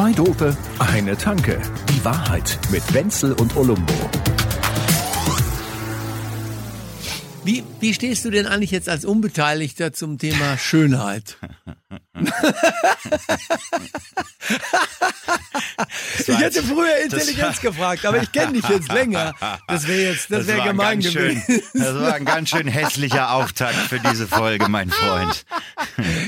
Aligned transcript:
Zwei 0.00 0.12
Dope, 0.12 0.56
eine 0.78 1.14
Tanke. 1.14 1.60
Die 1.90 2.02
Wahrheit 2.06 2.58
mit 2.70 2.94
Wenzel 2.94 3.34
und 3.34 3.54
Olumbo. 3.54 3.92
Wie, 7.44 7.64
wie 7.80 7.92
stehst 7.92 8.24
du 8.24 8.30
denn 8.30 8.46
eigentlich 8.46 8.70
jetzt 8.70 8.88
als 8.88 9.04
Unbeteiligter 9.04 9.92
zum 9.92 10.16
Thema 10.16 10.56
Schönheit? 10.56 11.36
ich 16.26 16.38
hätte 16.38 16.62
früher 16.62 16.96
Intelligenz 17.04 17.60
gefragt, 17.60 18.04
aber 18.06 18.22
ich 18.22 18.32
kenne 18.32 18.54
dich 18.54 18.68
jetzt 18.68 18.92
länger. 18.92 19.34
Das 19.66 19.86
wäre 19.86 20.12
jetzt, 20.12 20.30
das, 20.30 20.46
Das 20.46 20.56
wäre 20.56 20.68
gemein 20.68 21.00
ganz 21.00 21.14
gewesen. 21.14 21.42
Schön, 21.46 21.62
das 21.74 21.94
war 21.94 22.14
ein 22.14 22.24
ganz 22.24 22.48
schön 22.50 22.68
hässlicher 22.68 23.32
Auftakt 23.32 23.74
für 23.74 23.98
diese 24.00 24.26
Folge, 24.26 24.68
mein 24.68 24.90
Freund. 24.90 25.44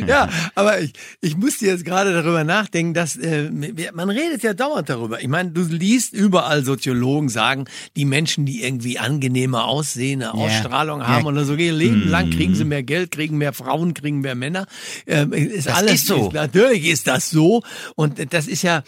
Ja, 0.06 0.28
aber 0.54 0.80
ich, 0.80 0.92
ich 1.20 1.36
musste 1.36 1.66
jetzt 1.66 1.84
gerade 1.84 2.12
darüber 2.12 2.44
nachdenken, 2.44 2.94
dass 2.94 3.16
äh, 3.16 3.50
man 3.92 4.10
redet 4.10 4.42
ja 4.42 4.54
dauernd 4.54 4.88
darüber. 4.88 5.20
Ich 5.20 5.28
meine, 5.28 5.50
du 5.50 5.62
liest 5.62 6.12
überall 6.12 6.64
Soziologen 6.64 7.28
sagen, 7.28 7.66
die 7.96 8.04
Menschen, 8.04 8.46
die 8.46 8.62
irgendwie 8.62 8.98
angenehmer 8.98 9.64
aussehen, 9.64 10.22
eine 10.22 10.34
Ausstrahlung 10.34 11.06
haben 11.06 11.24
Ja. 11.24 11.30
oder 11.30 11.44
so, 11.44 11.54
ihr 11.54 11.72
Leben 11.72 12.08
lang 12.08 12.30
kriegen 12.30 12.54
sie 12.54 12.64
mehr 12.64 12.82
Geld, 12.82 13.10
kriegen 13.10 13.38
mehr 13.38 13.52
Frauen, 13.52 13.94
kriegen 13.94 14.20
mehr 14.20 14.34
Männer. 14.34 14.66
Ähm, 15.06 15.32
ist 15.32 15.68
Das 15.68 15.74
alles 15.82 16.00
ist 16.00 16.06
so. 16.06 16.30
natürlich 16.32 16.86
ist 16.86 17.06
das 17.06 17.30
so 17.30 17.62
und 17.94 18.32
das 18.32 18.46
ist 18.46 18.62
ja 18.62 18.82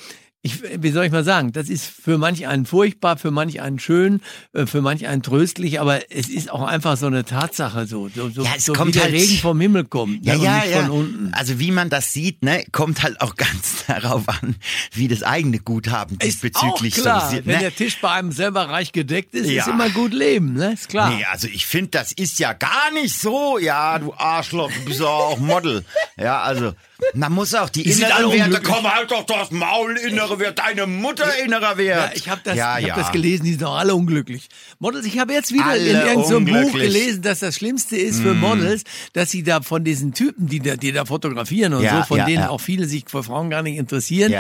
ich, 0.46 0.62
wie 0.82 0.90
soll 0.90 1.06
ich 1.06 1.10
mal 1.10 1.24
sagen, 1.24 1.52
das 1.52 1.70
ist 1.70 1.86
für 1.86 2.18
manch 2.18 2.46
einen 2.46 2.66
furchtbar, 2.66 3.16
für 3.16 3.30
manch 3.30 3.62
einen 3.62 3.78
schön, 3.78 4.20
äh, 4.52 4.66
für 4.66 4.82
manch 4.82 5.06
einen 5.06 5.22
tröstlich, 5.22 5.80
aber 5.80 6.12
es 6.12 6.28
ist 6.28 6.50
auch 6.50 6.62
einfach 6.62 6.98
so 6.98 7.06
eine 7.06 7.24
Tatsache 7.24 7.86
so, 7.86 8.10
so, 8.14 8.28
so, 8.28 8.42
Ja, 8.44 8.50
es 8.56 8.66
so 8.66 8.74
kommt 8.74 8.88
wie 8.94 8.98
der 8.98 9.04
halt- 9.04 9.14
Regen 9.14 9.38
vom 9.38 9.58
Himmel 9.58 9.84
kommt 9.84 10.24
Ja, 10.24 10.34
ne, 10.34 10.38
und 10.38 10.45
ja, 10.45 10.56
nicht 10.59 10.70
ja. 10.70 10.80
von 10.82 10.90
unten. 10.90 11.32
Also 11.34 11.59
wie 11.59 11.70
man 11.70 11.88
das 11.88 12.12
sieht, 12.12 12.42
ne, 12.45 12.62
kommt 12.73 13.02
halt 13.02 13.23
auch 13.23 13.36
ganz 13.36 13.86
darauf 13.86 14.28
an, 14.28 14.56
wie 14.92 15.09
das 15.09 15.23
eigene 15.23 15.60
Guthaben 15.60 16.18
Ist 16.18 16.42
diesbezüglich 16.42 16.98
auch 16.98 17.02
klar, 17.02 17.32
wenn 17.32 17.45
ne? 17.54 17.58
der 17.60 17.74
Tisch 17.74 17.98
bei 18.02 18.10
einem 18.10 18.30
selber 18.30 18.68
reich 18.68 18.92
gedeckt 18.92 19.34
ist, 19.34 19.46
ist 19.46 19.51
Ja. 19.52 19.70
immer 19.70 19.88
gut 19.88 20.12
leben, 20.12 20.52
ne? 20.52 20.74
Ist 20.74 20.90
klar. 20.90 21.08
Nee, 21.08 21.24
also 21.32 21.48
ich 21.48 21.64
finde, 21.64 21.88
das 21.92 22.12
ist 22.12 22.38
ja 22.38 22.52
gar 22.52 22.90
nicht 22.92 23.18
so. 23.18 23.58
Ja, 23.58 23.98
du 23.98 24.12
Arschloch, 24.12 24.70
du 24.70 24.84
bist 24.84 25.01
ja 25.01 25.06
auch 25.06 25.38
Model. 25.38 25.86
Ja, 26.18 26.42
also 26.42 26.74
man 27.14 27.32
muss 27.32 27.54
auch 27.54 27.70
die, 27.70 27.82
alle 28.04 28.34
inneren 28.34 28.52
Werte, 28.52 28.62
komm 28.62 28.84
halt 28.92 29.10
doch 29.10 29.24
das 29.24 29.51
Maul, 29.51 29.96
innere 29.96 30.34
Wert, 30.38 30.59
deine 30.59 30.87
Mutter 30.87 31.27
innerer 31.45 31.77
Wert. 31.77 32.10
Ja, 32.10 32.16
ich 32.16 32.29
habe 32.29 32.40
das, 32.45 32.57
ja, 32.57 32.79
ich 32.79 32.87
ja. 32.87 32.95
hab 32.95 33.02
das 33.02 33.13
gelesen, 33.13 33.45
die 33.45 33.51
sind 33.51 33.63
doch 33.63 33.77
alle 33.77 33.95
unglücklich. 33.95 34.49
Models, 34.79 35.07
ich 35.07 35.18
habe 35.18 35.32
jetzt 35.32 35.52
wieder 35.52 35.66
Alle 35.66 35.88
in 35.88 35.96
irgendeinem 35.96 36.45
Buch. 36.45 36.74
Mm. 36.74 36.79
gelesen, 36.79 37.23
dass 37.23 37.41
das 37.41 37.57
Schlimmste 37.57 37.96
ist 37.96 38.21
für 38.21 38.35
Models, 38.35 38.85
dass 39.13 39.30
sie 39.30 39.43
da 39.43 39.60
von 39.63 39.85
diesen 39.85 40.13
Typen, 40.13 40.49
die 40.49 40.60
da, 40.60 40.76
die 40.76 40.93
da 40.93 41.04
fotografieren 41.04 41.74
und 41.74 41.82
Ja, 41.82 41.99
so, 41.99 42.09
von 42.09 42.18
ja, 42.18 42.26
denen 42.26 42.45
auch 42.45 42.60
viele 42.60 42.87
sich 42.87 43.04
für 43.07 43.23
Frauen 43.23 43.51
gar 43.51 43.63
nicht 43.63 43.76
interessieren 43.76 44.35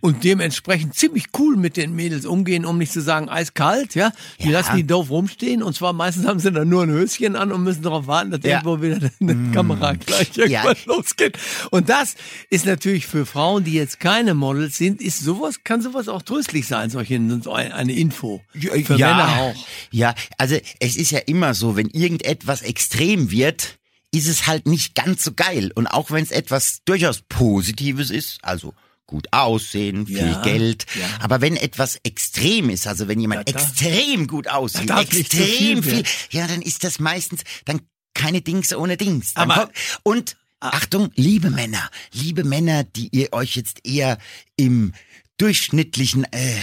und 0.00 0.24
dementsprechend 0.24 0.94
ziemlich 0.94 1.26
cool 1.38 1.56
mit 1.56 1.76
den 1.76 1.94
Mädels 1.94 2.26
umgehen, 2.26 2.64
um 2.64 2.78
nicht 2.78 2.92
zu 2.92 3.00
sagen 3.00 3.28
eiskalt, 3.28 3.94
ja. 3.94 4.12
Die 4.40 4.50
lassen 4.50 4.76
die 4.76 4.86
doof 4.86 5.10
rumstehen 5.10 5.62
und 5.62 5.74
zwar 5.74 5.92
meistens 5.92 6.26
haben 6.26 6.38
sie 6.38 6.52
dann 6.52 6.68
nur 6.68 6.82
ein 6.82 6.90
Höschen 6.90 7.36
an 7.36 7.52
und 7.52 7.62
müssen 7.62 7.82
darauf 7.82 8.06
warten, 8.06 8.30
dass. 8.30 8.40
Mm. 8.40 8.46
irgendwo 8.46 8.82
wieder 8.82 8.98
eine 9.20 9.52
Kamera 9.52 9.94
gleich 9.94 10.36
irgendwann 10.36 10.76
losgeht. 10.86 11.38
Und 11.70 11.88
das 11.88 12.14
ist 12.50 12.66
natürlich 12.66 13.06
für 13.06 13.26
Frauen, 13.26 13.64
die 13.64 13.72
jetzt 13.72 14.00
keine 14.00 14.34
Models 14.34 14.76
sind, 14.76 15.00
ist 15.00 15.20
sowas, 15.38 15.64
kann 15.64 15.80
sowas 15.82 16.08
auch 16.08 16.22
tröstlich 16.22 16.66
sein, 16.66 16.90
solche, 16.90 17.20
so 17.42 17.52
ein- 17.52 17.72
eine 17.72 17.92
Info. 17.92 18.42
Für 18.52 18.98
Männer 18.98 19.38
auch. 19.40 19.66
Ja, 19.90 20.14
also 20.36 20.56
es 20.80 20.96
ist 20.96 21.10
ja 21.10 21.20
immer 21.20 21.54
so, 21.54 21.76
wenn 21.76 21.88
irgendetwas 21.88 22.62
extrem 22.62 23.30
wird, 23.30 23.78
ist 24.10 24.26
es 24.26 24.46
halt 24.46 24.66
nicht 24.66 24.94
ganz 24.94 25.22
so 25.24 25.32
geil. 25.32 25.70
Und 25.74 25.86
auch 25.86 26.10
wenn 26.10 26.22
es 26.24 26.30
etwas 26.30 26.80
durchaus 26.84 27.22
Positives 27.28 28.10
ist, 28.10 28.38
also 28.42 28.74
gut 29.06 29.28
aussehen, 29.32 30.06
viel 30.06 30.18
Ja, 30.18 30.42
Geld. 30.42 30.86
ja. 30.98 31.06
Aber 31.20 31.40
wenn 31.40 31.56
etwas 31.56 31.98
extrem 32.04 32.68
ist, 32.70 32.86
also 32.86 33.08
wenn 33.08 33.20
jemand 33.20 33.48
Ja, 33.48 33.54
extrem 33.54 34.26
gut 34.26 34.48
aussieht, 34.48 34.90
extrem 34.90 35.82
viel 35.82 36.04
viel, 36.04 36.04
ja, 36.30 36.46
dann 36.46 36.60
ist 36.62 36.84
das 36.84 36.98
meistens 36.98 37.42
dann 37.64 37.80
keine 38.14 38.42
Dings 38.42 38.74
ohne 38.74 38.96
Dings. 38.96 39.32
Dann 39.34 39.50
Aber- 39.50 39.62
kommt, 39.66 39.76
und 40.02 40.36
Achtung, 40.60 41.10
liebe 41.14 41.50
Männer, 41.50 41.88
liebe 42.12 42.42
Männer, 42.44 42.82
die 42.82 43.08
ihr 43.12 43.32
euch 43.32 43.54
jetzt 43.56 43.86
eher 43.86 44.18
im 44.56 44.92
durchschnittlichen, 45.38 46.24
äh, 46.32 46.56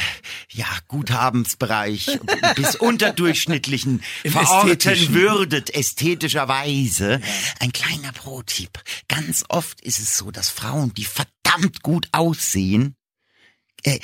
ja, 0.51 0.65
Guthabensbereich 0.87 2.19
bis 2.55 2.75
unterdurchschnittlichen 2.75 4.03
Im 4.23 4.31
verorten 4.31 5.13
würdet, 5.13 5.73
ästhetischerweise. 5.73 7.21
Ein 7.59 7.71
kleiner 7.71 8.11
Pro-Tipp. 8.11 8.79
Ganz 9.07 9.43
oft 9.49 9.81
ist 9.81 9.99
es 9.99 10.17
so, 10.17 10.31
dass 10.31 10.49
Frauen, 10.49 10.93
die 10.93 11.05
verdammt 11.05 11.81
gut 11.81 12.07
aussehen, 12.11 12.95
äh, 13.83 13.99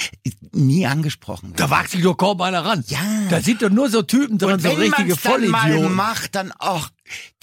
nie 0.52 0.86
angesprochen 0.86 1.54
Da 1.54 1.60
werden. 1.60 1.72
wagt 1.72 1.90
sich 1.92 2.04
doch 2.04 2.16
kaum 2.16 2.40
einer 2.42 2.64
ran. 2.64 2.84
Ja. 2.88 3.00
Da 3.30 3.42
sind 3.42 3.64
doch 3.64 3.70
nur 3.70 3.90
so 3.90 4.04
Typen 4.04 4.34
Und 4.34 4.62
so 4.62 4.70
wenn 4.70 4.78
richtige 4.78 5.10
man's 5.10 5.22
dann 5.24 5.50
mal 5.50 5.62
Vollidioten. 5.62 5.96
macht, 5.96 6.36
dann 6.36 6.52
auch, 6.52 6.88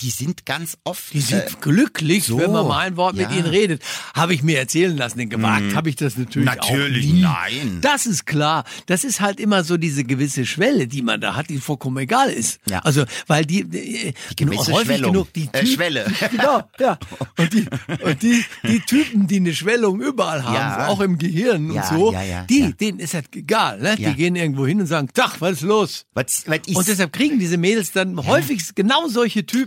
die 0.00 0.10
sind 0.10 0.46
ganz 0.46 0.78
oft, 0.84 1.12
Die 1.12 1.20
sind 1.20 1.40
äh, 1.40 1.48
glücklich, 1.60 2.24
so, 2.24 2.38
wenn 2.38 2.52
man 2.52 2.66
mal 2.66 2.78
ein 2.86 2.96
Wort 2.96 3.14
mit 3.16 3.22
ja. 3.24 3.30
Mhm. 3.30 3.38
ihnen 3.38 3.46
redet. 3.48 3.82
Habe 4.14 4.34
ich 4.34 4.42
mir 4.42 4.58
erzählen 4.58 4.96
lassen, 4.96 5.18
denn 5.18 5.28
gewagt 5.30 5.74
habe 5.74 5.88
ich 5.88 5.96
das 5.96 6.16
natürlich, 6.16 6.46
Natürlich 6.46 7.06
auch 7.08 7.12
nie. 7.14 7.20
nein. 7.22 7.78
Das 7.80 8.06
ist 8.06 8.26
klar. 8.26 8.64
Das 8.86 9.04
ist 9.04 9.20
halt 9.20 9.40
immer 9.40 9.64
so 9.64 9.76
diese 9.76 10.04
gewisse 10.04 10.46
Schwelle, 10.46 10.86
die 10.86 11.02
man 11.02 11.20
da 11.20 11.34
hat, 11.34 11.50
die 11.50 11.58
vollkommen 11.58 11.98
egal 11.98 12.30
ist. 12.30 12.60
Ja. 12.68 12.78
Also, 12.80 13.04
weil 13.26 13.44
die, 13.44 13.64
die, 13.64 14.14
gewisse 14.36 14.72
häufig 14.72 14.86
Schwellung. 14.86 15.12
genug 15.12 15.32
die 15.32 15.44
Äh, 15.52 15.60
Typen, 15.60 15.66
Schwelle. 15.66 16.06
Genau, 16.30 16.62
ja. 16.78 16.98
Und 17.36 17.52
die, 17.52 17.66
und 18.04 18.22
die, 18.22 18.44
die 18.64 18.80
Typen, 18.80 19.26
die 19.26 19.36
eine 19.36 19.54
Schwellung 19.54 20.00
überall 20.00 20.44
haben, 20.44 20.54
Ja. 20.54 20.86
auch 20.88 21.00
im 21.00 21.18
Gehirn 21.18 21.70
und 21.70 21.84
so, 21.86 22.14
die, 22.48 22.72
denen 22.74 22.98
ist 23.00 23.14
das 23.14 23.24
egal, 23.34 23.80
ne? 23.80 23.96
Die 23.96 24.14
gehen 24.14 24.36
irgendwo 24.36 24.66
hin 24.66 24.80
und 24.80 24.86
sagen, 24.86 25.08
Tach, 25.14 25.40
was 25.40 25.52
ist 25.54 25.62
los? 25.62 26.04
was, 26.14 26.44
was 26.46 26.58
ist, 26.66 26.76
Und 26.76 26.86
deshalb 26.88 27.12
kriegen 27.12 27.38
diese 27.38 27.56
Mädels 27.56 27.92
dann 27.92 28.26
häufig 28.26 28.62
genau 28.74 29.08
solche 29.08 29.44
Typen, 29.46 29.57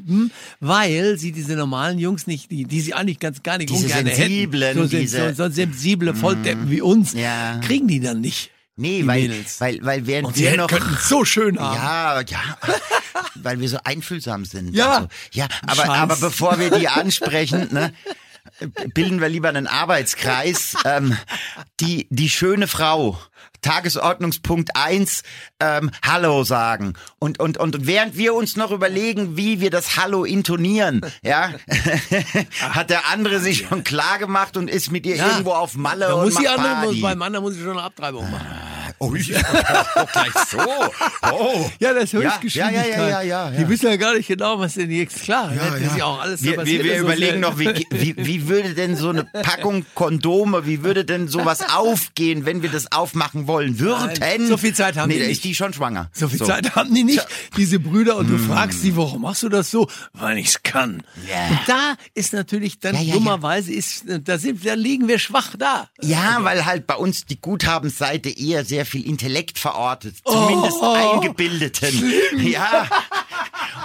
weil 0.59 1.17
sie 1.17 1.31
diese 1.31 1.55
normalen 1.55 1.99
Jungs 1.99 2.27
nicht, 2.27 2.51
die, 2.51 2.65
die 2.65 2.81
sie 2.81 2.93
eigentlich 2.93 3.19
ganz 3.19 3.43
gar 3.43 3.57
nicht 3.57 3.69
Diese 3.69 3.85
ungern 3.85 4.05
sensiblen, 4.05 4.77
hätten, 4.77 4.89
so, 4.89 4.97
diese- 4.97 5.33
so, 5.35 5.47
so 5.47 5.53
sensible 5.53 6.13
Volldeppen 6.15 6.69
wie 6.69 6.81
uns, 6.81 7.13
Ja. 7.13 7.59
kriegen 7.63 7.87
die 7.87 7.99
dann 7.99 8.21
nicht. 8.21 8.51
nee, 8.77 9.01
die 9.01 9.07
weil, 9.07 9.21
Mädels. 9.27 9.61
weil, 9.61 9.79
weil 9.83 10.07
während 10.07 10.27
Und 10.29 10.37
wir 10.37 10.47
hätten- 10.49 10.57
noch, 10.59 10.67
könnten 10.67 10.93
es 10.95 11.07
so 11.09 11.23
schön 11.25 11.59
haben. 11.59 11.75
Ja, 11.75 12.21
ja, 12.21 12.57
weil 13.35 13.59
wir 13.59 13.69
so 13.69 13.77
einfühlsam 13.83 14.45
sind. 14.45 14.73
Ja. 14.75 14.95
Also, 14.95 15.07
ja, 15.33 15.47
aber, 15.63 15.75
Scheiß. 15.75 15.89
aber 15.89 16.15
bevor 16.15 16.59
wir 16.59 16.71
die 16.71 16.87
ansprechen, 16.87 17.67
ne, 17.71 17.93
bilden 18.93 19.21
wir 19.21 19.29
lieber 19.29 19.49
einen 19.49 19.67
Arbeitskreis. 19.67 20.75
Ähm, 20.85 21.17
die, 21.79 22.07
die 22.09 22.29
schöne 22.29 22.67
Frau. 22.67 23.17
Tagesordnungspunkt 23.61 24.71
eins 24.75 25.21
ähm, 25.59 25.91
Hallo 26.03 26.43
sagen. 26.43 26.93
Und, 27.19 27.39
und, 27.39 27.57
und 27.57 27.85
während 27.85 28.17
wir 28.17 28.33
uns 28.33 28.55
noch 28.55 28.71
überlegen, 28.71 29.37
wie 29.37 29.59
wir 29.61 29.69
das 29.69 29.97
Hallo 29.97 30.23
intonieren, 30.25 31.01
ja, 31.21 31.51
hat 32.71 32.89
der 32.89 33.07
andere 33.09 33.39
sich 33.39 33.67
schon 33.67 33.83
klar 33.83 34.17
gemacht 34.17 34.57
und 34.57 34.67
ist 34.67 34.91
mit 34.91 35.05
ihr 35.05 35.15
Ja. 35.17 35.27
irgendwo 35.29 35.51
auf 35.51 35.75
Malle 35.75 36.07
Da 36.07 36.13
und 36.15 36.25
muss 36.25 36.33
macht 36.33 36.43
die 36.43 36.49
andere, 36.49 36.73
muss, 36.77 36.85
Party. 36.85 37.01
beim 37.01 37.21
anderen 37.21 37.45
muss 37.45 37.55
ich 37.55 37.61
schon 37.61 37.71
eine 37.77 37.83
Abtreibung 37.83 38.29
machen. 38.31 38.47
Oh, 39.03 39.15
ich, 39.15 39.33
oh, 39.35 40.05
gleich 40.13 40.31
so. 40.47 40.59
Oh. 41.33 41.67
Ja, 41.79 41.91
das 41.95 42.03
ist 42.03 42.13
Ja, 42.13 42.19
Höchstgeschwindigkeit. 42.19 42.87
ja, 42.89 42.97
ja, 42.97 43.07
ja, 43.09 43.21
ja, 43.23 43.49
ja. 43.51 43.57
Die 43.57 43.67
wissen 43.67 43.87
ja 43.87 43.95
gar 43.95 44.13
nicht 44.13 44.27
genau, 44.27 44.59
was 44.59 44.75
denn 44.75 44.91
jetzt 44.91 45.23
klar. 45.23 45.51
Ja, 45.55 45.71
das 45.71 45.81
ja. 45.81 45.87
ist 45.87 45.97
ja 45.97 46.05
auch 46.05 46.21
alles 46.21 46.43
wir, 46.43 46.63
wir, 46.63 46.83
wir 46.83 46.97
so 46.99 47.05
überlegen 47.05 47.39
noch, 47.39 47.57
wie, 47.57 47.83
wie, 47.89 48.15
wie 48.15 48.47
würde 48.47 48.75
denn 48.75 48.95
so 48.95 49.09
eine 49.09 49.23
Packung 49.23 49.87
Kondome, 49.95 50.67
wie 50.67 50.83
würde 50.83 51.03
denn 51.03 51.27
sowas 51.27 51.61
aufgehen, 51.75 52.45
wenn 52.45 52.61
wir 52.61 52.69
das 52.69 52.91
aufmachen 52.91 53.47
wollen 53.47 53.79
würden? 53.79 54.47
So 54.47 54.57
viel 54.57 54.75
Zeit 54.75 54.97
haben 54.97 55.09
nee, 55.09 55.15
die 55.15 55.21
nicht. 55.21 55.31
ist 55.31 55.43
die 55.45 55.55
schon 55.55 55.73
schwanger. 55.73 56.11
So 56.13 56.27
viel 56.27 56.37
Zeit 56.45 56.75
haben 56.75 56.93
die 56.93 57.03
nicht, 57.03 57.25
diese 57.57 57.79
Brüder, 57.79 58.17
und 58.17 58.27
du 58.29 58.35
Hm. 58.35 58.49
fragst 58.49 58.81
sie, 58.83 58.95
warum 58.95 59.23
machst 59.23 59.41
du 59.41 59.49
das 59.49 59.71
so? 59.71 59.87
Weil 60.13 60.37
ich's 60.37 60.61
kann. 60.61 61.01
Ja. 61.27 61.47
Und 61.49 61.59
da 61.65 61.95
ist 62.13 62.33
natürlich 62.33 62.79
dann 62.79 62.93
Ja, 62.93 63.01
ja, 63.01 63.13
dummerweise 63.15 63.73
ist, 63.73 64.03
da 64.05 64.37
sind, 64.37 64.63
da 64.63 64.75
liegen 64.75 65.07
wir 65.07 65.17
schwach 65.17 65.55
da. 65.57 65.89
Ja, 66.01 66.37
weil 66.41 66.65
halt 66.65 66.85
bei 66.85 66.95
uns 66.95 67.25
die 67.25 67.41
Guthabensseite 67.41 68.29
eher 68.29 68.63
sehr 68.63 68.85
viel 68.91 69.05
Intellekt 69.05 69.57
verortet, 69.57 70.17
zumindest 70.25 70.77
Oh, 70.81 70.93
Eingebildeten. 70.93 72.13
Ja. 72.37 72.87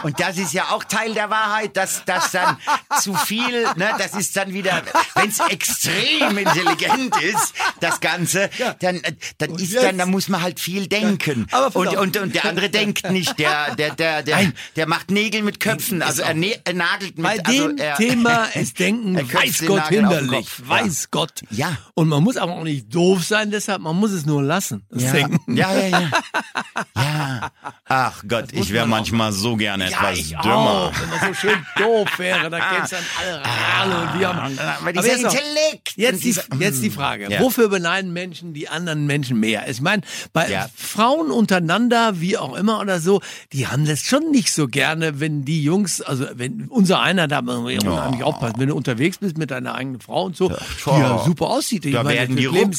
Und 0.02 0.20
das 0.20 0.36
ist 0.38 0.52
ja 0.52 0.70
auch 0.70 0.84
Teil 0.84 1.14
der 1.14 1.30
Wahrheit, 1.30 1.76
dass 1.76 2.04
das 2.04 2.30
dann 2.32 2.56
zu 3.00 3.14
viel, 3.14 3.62
ne, 3.76 3.90
das 3.98 4.14
ist 4.14 4.36
dann 4.36 4.52
wieder, 4.52 4.82
wenn 5.14 5.28
es 5.30 5.38
extrem 5.40 6.36
intelligent 6.38 7.16
ist, 7.22 7.54
das 7.80 8.00
Ganze, 8.00 8.50
dann, 8.80 8.96
äh, 9.02 9.12
dann 9.38 9.50
ist 9.56 9.72
jetzt- 9.72 9.84
dann, 9.84 9.98
da 9.98 10.06
muss 10.06 10.28
man 10.28 10.42
halt 10.42 10.60
viel 10.60 10.86
denken. 10.86 11.46
aber 11.50 11.70
pass 11.70 11.76
und, 11.76 11.96
und, 11.96 12.16
und 12.16 12.34
der 12.34 12.44
andere 12.44 12.68
denkt 12.70 13.10
nicht, 13.10 13.38
der, 13.38 13.74
der, 13.74 13.94
der, 13.94 14.22
der, 14.22 14.36
Nein. 14.36 14.52
der 14.76 14.86
macht 14.88 15.10
Nägel 15.10 15.42
mit 15.42 15.60
Köpfen, 15.60 16.02
also 16.02 16.22
er, 16.22 16.34
er 16.64 16.74
nagelt 16.74 17.16
mit, 17.18 17.24
Bei 17.24 17.38
also 17.44 17.68
dem 17.68 17.78
er, 17.78 17.96
Thema 17.96 18.44
ist 18.54 18.78
Denken, 18.78 19.16
weiß 19.32 19.64
Gott 19.66 19.88
hinderlich, 19.88 20.48
weiß 20.68 21.10
Gott. 21.10 21.42
Ja. 21.50 21.76
Und 21.94 22.08
man 22.08 22.22
muss 22.22 22.36
aber 22.36 22.52
auch 22.52 22.62
nicht 22.64 22.94
doof 22.94 23.24
sein, 23.24 23.50
deshalb, 23.50 23.80
man 23.82 23.96
muss 23.96 24.10
es 24.12 24.26
nur 24.26 24.42
lassen, 24.42 24.84
das 24.90 25.02
Ja, 25.04 25.12
Denken. 25.12 25.56
ja, 25.56 25.72
ja, 25.74 25.88
ja. 25.88 26.10
Ach 27.88 28.24
Gott, 28.26 28.46
ich 28.52 28.72
wäre 28.72 28.84
man 28.84 28.94
auch. 28.94 28.98
manchmal 28.98 29.30
so 29.32 29.54
gerne 29.54 29.88
Ja, 29.88 29.98
was 30.02 30.18
ich 30.18 30.30
dümmer. 30.30 30.90
auch. 30.90 30.92
Wenn 31.00 31.10
das 31.10 31.20
so 31.28 31.34
schön 31.34 31.66
doof 31.76 32.08
wäre, 32.18 32.50
da 32.50 32.58
gäbe 32.58 32.82
es 32.82 32.90
dann 32.90 33.04
alle 33.20 33.42
Rale 33.94 34.08
und 34.12 34.18
wir 34.20 34.34
haben. 34.34 34.58
Aber 34.80 34.92
dieser 34.92 35.06
jetzt 35.06 35.22
Intellekt. 35.22 35.92
Jetzt 35.94 36.14
und 36.14 36.24
die, 36.58 36.64
jetzt 36.64 36.82
die 36.82 36.90
Frage, 36.90 37.30
Ja. 37.30 37.38
wofür 37.40 37.68
beneiden 37.68 38.12
Menschen 38.12 38.54
die 38.54 38.68
anderen 38.68 39.06
Menschen 39.06 39.38
mehr? 39.38 39.68
Ich 39.70 39.80
meine, 39.80 40.02
bei 40.32 40.50
Ja. 40.50 40.68
Frauen 40.76 41.30
untereinander, 41.30 42.20
wie 42.20 42.36
auch 42.36 42.56
immer 42.56 42.80
oder 42.80 42.98
so, 42.98 43.20
die 43.52 43.68
haben 43.68 43.86
das 43.86 44.00
schon 44.00 44.32
nicht 44.32 44.52
so 44.52 44.66
gerne, 44.66 45.20
wenn 45.20 45.44
die 45.44 45.62
Jungs, 45.62 46.00
also 46.02 46.26
wenn 46.34 46.66
unser 46.68 47.00
einer 47.00 47.28
da 47.28 47.38
unheimlich 47.38 48.24
aufpassen, 48.24 48.56
wenn 48.58 48.68
du 48.68 48.74
unterwegs 48.74 49.18
bist 49.18 49.38
mit 49.38 49.52
deiner 49.52 49.76
eigenen 49.76 50.00
Frau 50.00 50.24
und 50.24 50.36
so, 50.36 50.48
die 50.48 50.90
ja 50.90 51.22
super 51.24 51.46
aussieht. 51.46 51.84
Ich 51.86 51.92
Da 51.92 52.02
meine, 52.02 52.16
werden 52.18 52.36
die 52.36 52.46
Leben 52.46 52.72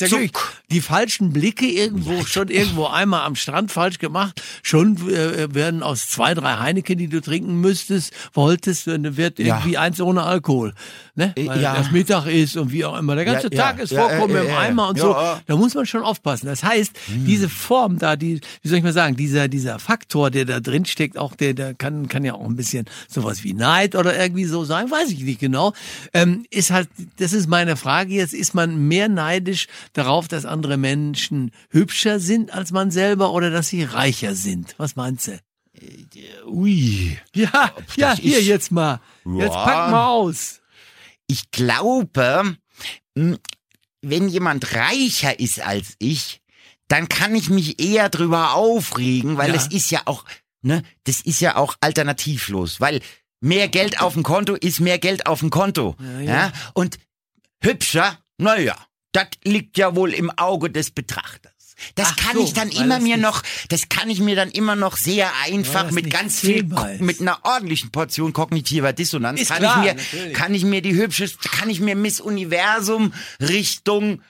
die 0.70 0.82
falschen 0.82 1.32
Blicke 1.32 1.66
irgendwo, 1.66 2.26
schon 2.26 2.50
irgendwo 2.50 2.88
einmal 2.88 3.22
am 3.22 3.36
Strand 3.36 3.72
falsch 3.72 4.00
gemacht, 4.00 4.42
schon 4.64 4.97
äh, 5.08 5.54
werden 5.54 5.84
aus 5.84 6.08
zwei, 6.10 6.34
drei 6.34 6.58
Heineken, 6.58 6.98
die 6.98 7.08
du 7.08 7.22
trinken 7.22 7.60
müsstest, 7.62 8.14
wolltest, 8.34 8.88
äh, 8.88 9.18
wird 9.18 9.40
Ja. 9.40 9.58
irgendwie 9.58 9.78
eins 9.78 10.02
ohne 10.02 10.24
Alkohol. 10.24 10.74
Ne? 11.16 11.34
Weil 11.36 11.62
ja. 11.62 11.76
das 11.76 11.92
Mittag 11.92 12.28
ist 12.28 12.58
und 12.58 12.72
wie 12.72 12.86
auch 12.86 12.98
immer. 12.98 13.16
Der 13.16 13.26
ganze 13.26 13.48
Ja, 13.52 13.58
ja, 13.58 13.64
Tag 13.64 13.80
ist 13.80 13.92
ja, 13.92 14.02
vorkommen 14.08 14.36
ja, 14.36 14.42
im 14.42 14.48
ja, 14.48 14.54
ja. 14.54 14.60
Eimer 14.60 14.90
und 14.90 14.98
Ja, 14.98 15.04
so. 15.04 15.12
ja. 15.12 15.42
Da 15.48 15.56
muss 15.56 15.74
man 15.74 15.86
schon 15.86 16.04
aufpassen. 16.04 16.46
Das 16.48 16.64
heißt, 16.64 16.92
diese 17.08 17.50
Form 17.50 17.98
da, 17.98 18.16
die, 18.16 18.40
wie 18.62 18.68
soll 18.68 18.78
ich 18.78 18.84
mal 18.84 18.94
sagen, 18.94 19.16
dieser, 19.16 19.48
dieser 19.48 19.80
Faktor, 19.80 20.30
der 20.30 20.46
da 20.46 20.60
drin 20.60 20.86
steckt, 20.86 21.18
auch 21.18 21.36
der, 21.36 21.54
der 21.54 21.74
kann, 21.74 22.08
kann 22.08 22.24
ja 22.24 22.34
auch 22.36 22.46
ein 22.46 22.56
bisschen 22.56 22.86
sowas 23.08 23.44
wie 23.44 23.54
Neid 23.54 23.96
oder 23.96 24.18
irgendwie 24.20 24.46
so 24.46 24.64
sein, 24.64 24.92
weiß 24.92 25.10
ich 25.10 25.22
nicht 25.24 25.40
genau. 25.40 25.74
Ähm, 26.14 26.46
ist 26.52 26.70
halt, 26.72 26.88
das 27.18 27.34
ist 27.34 27.48
meine 27.48 27.78
Frage 27.78 28.14
jetzt, 28.14 28.34
ist 28.34 28.54
man 28.54 28.88
mehr 28.88 29.10
neidisch 29.10 29.68
darauf, 29.94 30.28
dass 30.28 30.46
andere 30.46 30.78
Menschen 30.78 31.52
hübscher 31.70 32.20
sind 32.20 32.54
als 32.54 32.72
man 32.72 32.92
selber 32.92 33.32
oder 33.34 33.50
dass 33.50 33.70
sie 33.70 33.84
reicher 33.84 34.36
sind? 34.36 34.76
Was 34.78 34.87
meinst 34.96 35.28
du? 35.28 35.40
Ui. 36.46 37.18
Ja, 37.36 37.72
ja, 37.96 38.16
hier 38.16 38.40
ist- 38.40 38.46
jetzt 38.48 38.72
mal. 38.72 39.00
Jetzt 39.26 39.54
Ja. 39.54 39.64
pack 39.64 39.92
mal 39.92 40.08
aus. 40.08 40.62
Ich 41.28 41.52
glaube, 41.52 42.58
mh, 43.16 43.38
wenn 44.02 44.30
jemand 44.30 44.74
reicher 44.76 45.40
ist 45.40 45.60
als 45.60 45.96
ich, 46.00 46.42
dann 46.88 47.10
kann 47.10 47.36
ich 47.36 47.50
mich 47.50 47.82
eher 47.82 48.10
drüber 48.10 48.54
aufregen, 48.54 49.38
weil 49.38 49.50
Ja. 49.50 49.56
es 49.56 49.68
ist 49.68 49.92
ja 49.92 50.02
auch, 50.06 50.24
ne, 50.62 50.84
das 51.04 51.22
ist 51.22 51.42
ja 51.42 51.58
auch 51.58 51.76
alternativlos, 51.82 52.80
weil 52.80 53.02
mehr 53.42 53.68
Geld 53.68 54.00
auf 54.02 54.14
dem 54.14 54.24
Konto 54.24 54.56
ist 54.56 54.80
mehr 54.80 54.98
Geld 54.98 55.26
auf 55.28 55.42
dem 55.42 55.50
Konto. 55.50 55.96
Ja, 56.00 56.20
Ja, 56.22 56.34
ja. 56.48 56.54
Und 56.74 56.98
hübscher, 57.62 58.18
naja, 58.38 58.76
das 59.12 59.28
liegt 59.44 59.78
ja 59.78 59.96
wohl 59.96 60.14
im 60.14 60.32
Auge 60.32 60.70
des 60.70 60.92
Betrachters. 60.92 61.54
Das 61.96 62.10
Ach 62.12 62.16
kann 62.16 62.38
so, 62.38 62.44
ich 62.44 62.54
dann 62.54 62.70
immer 62.70 63.00
mir 63.00 63.18
noch, 63.18 63.44
das 63.70 63.90
kann 63.90 64.10
ich 64.10 64.20
mir 64.20 64.36
dann 64.36 64.50
immer 64.50 64.76
noch 64.76 64.98
sehr 64.98 65.32
einfach 65.46 65.92
mit 65.92 66.10
ganz 66.10 66.40
viel, 66.40 66.66
ist. 66.66 67.02
mit 67.02 67.22
einer 67.22 67.40
ordentlichen 67.44 67.92
Portion 67.92 68.34
kognitiver 68.34 68.94
Dissonanz 68.94 69.42
Ist 69.42 69.50
kann 69.50 69.60
klar, 69.60 69.78
ich 69.78 69.84
mir, 69.84 69.94
natürlich. 69.96 70.34
kann 70.34 70.54
ich 70.54 70.64
mir 70.66 70.82
die 70.82 70.96
hübscheste, 70.96 71.38
kann 71.50 71.70
ich 71.70 71.80
mir 71.80 71.96
Miss 71.96 72.20
Universum 72.20 73.14
Richtung, 73.40 74.22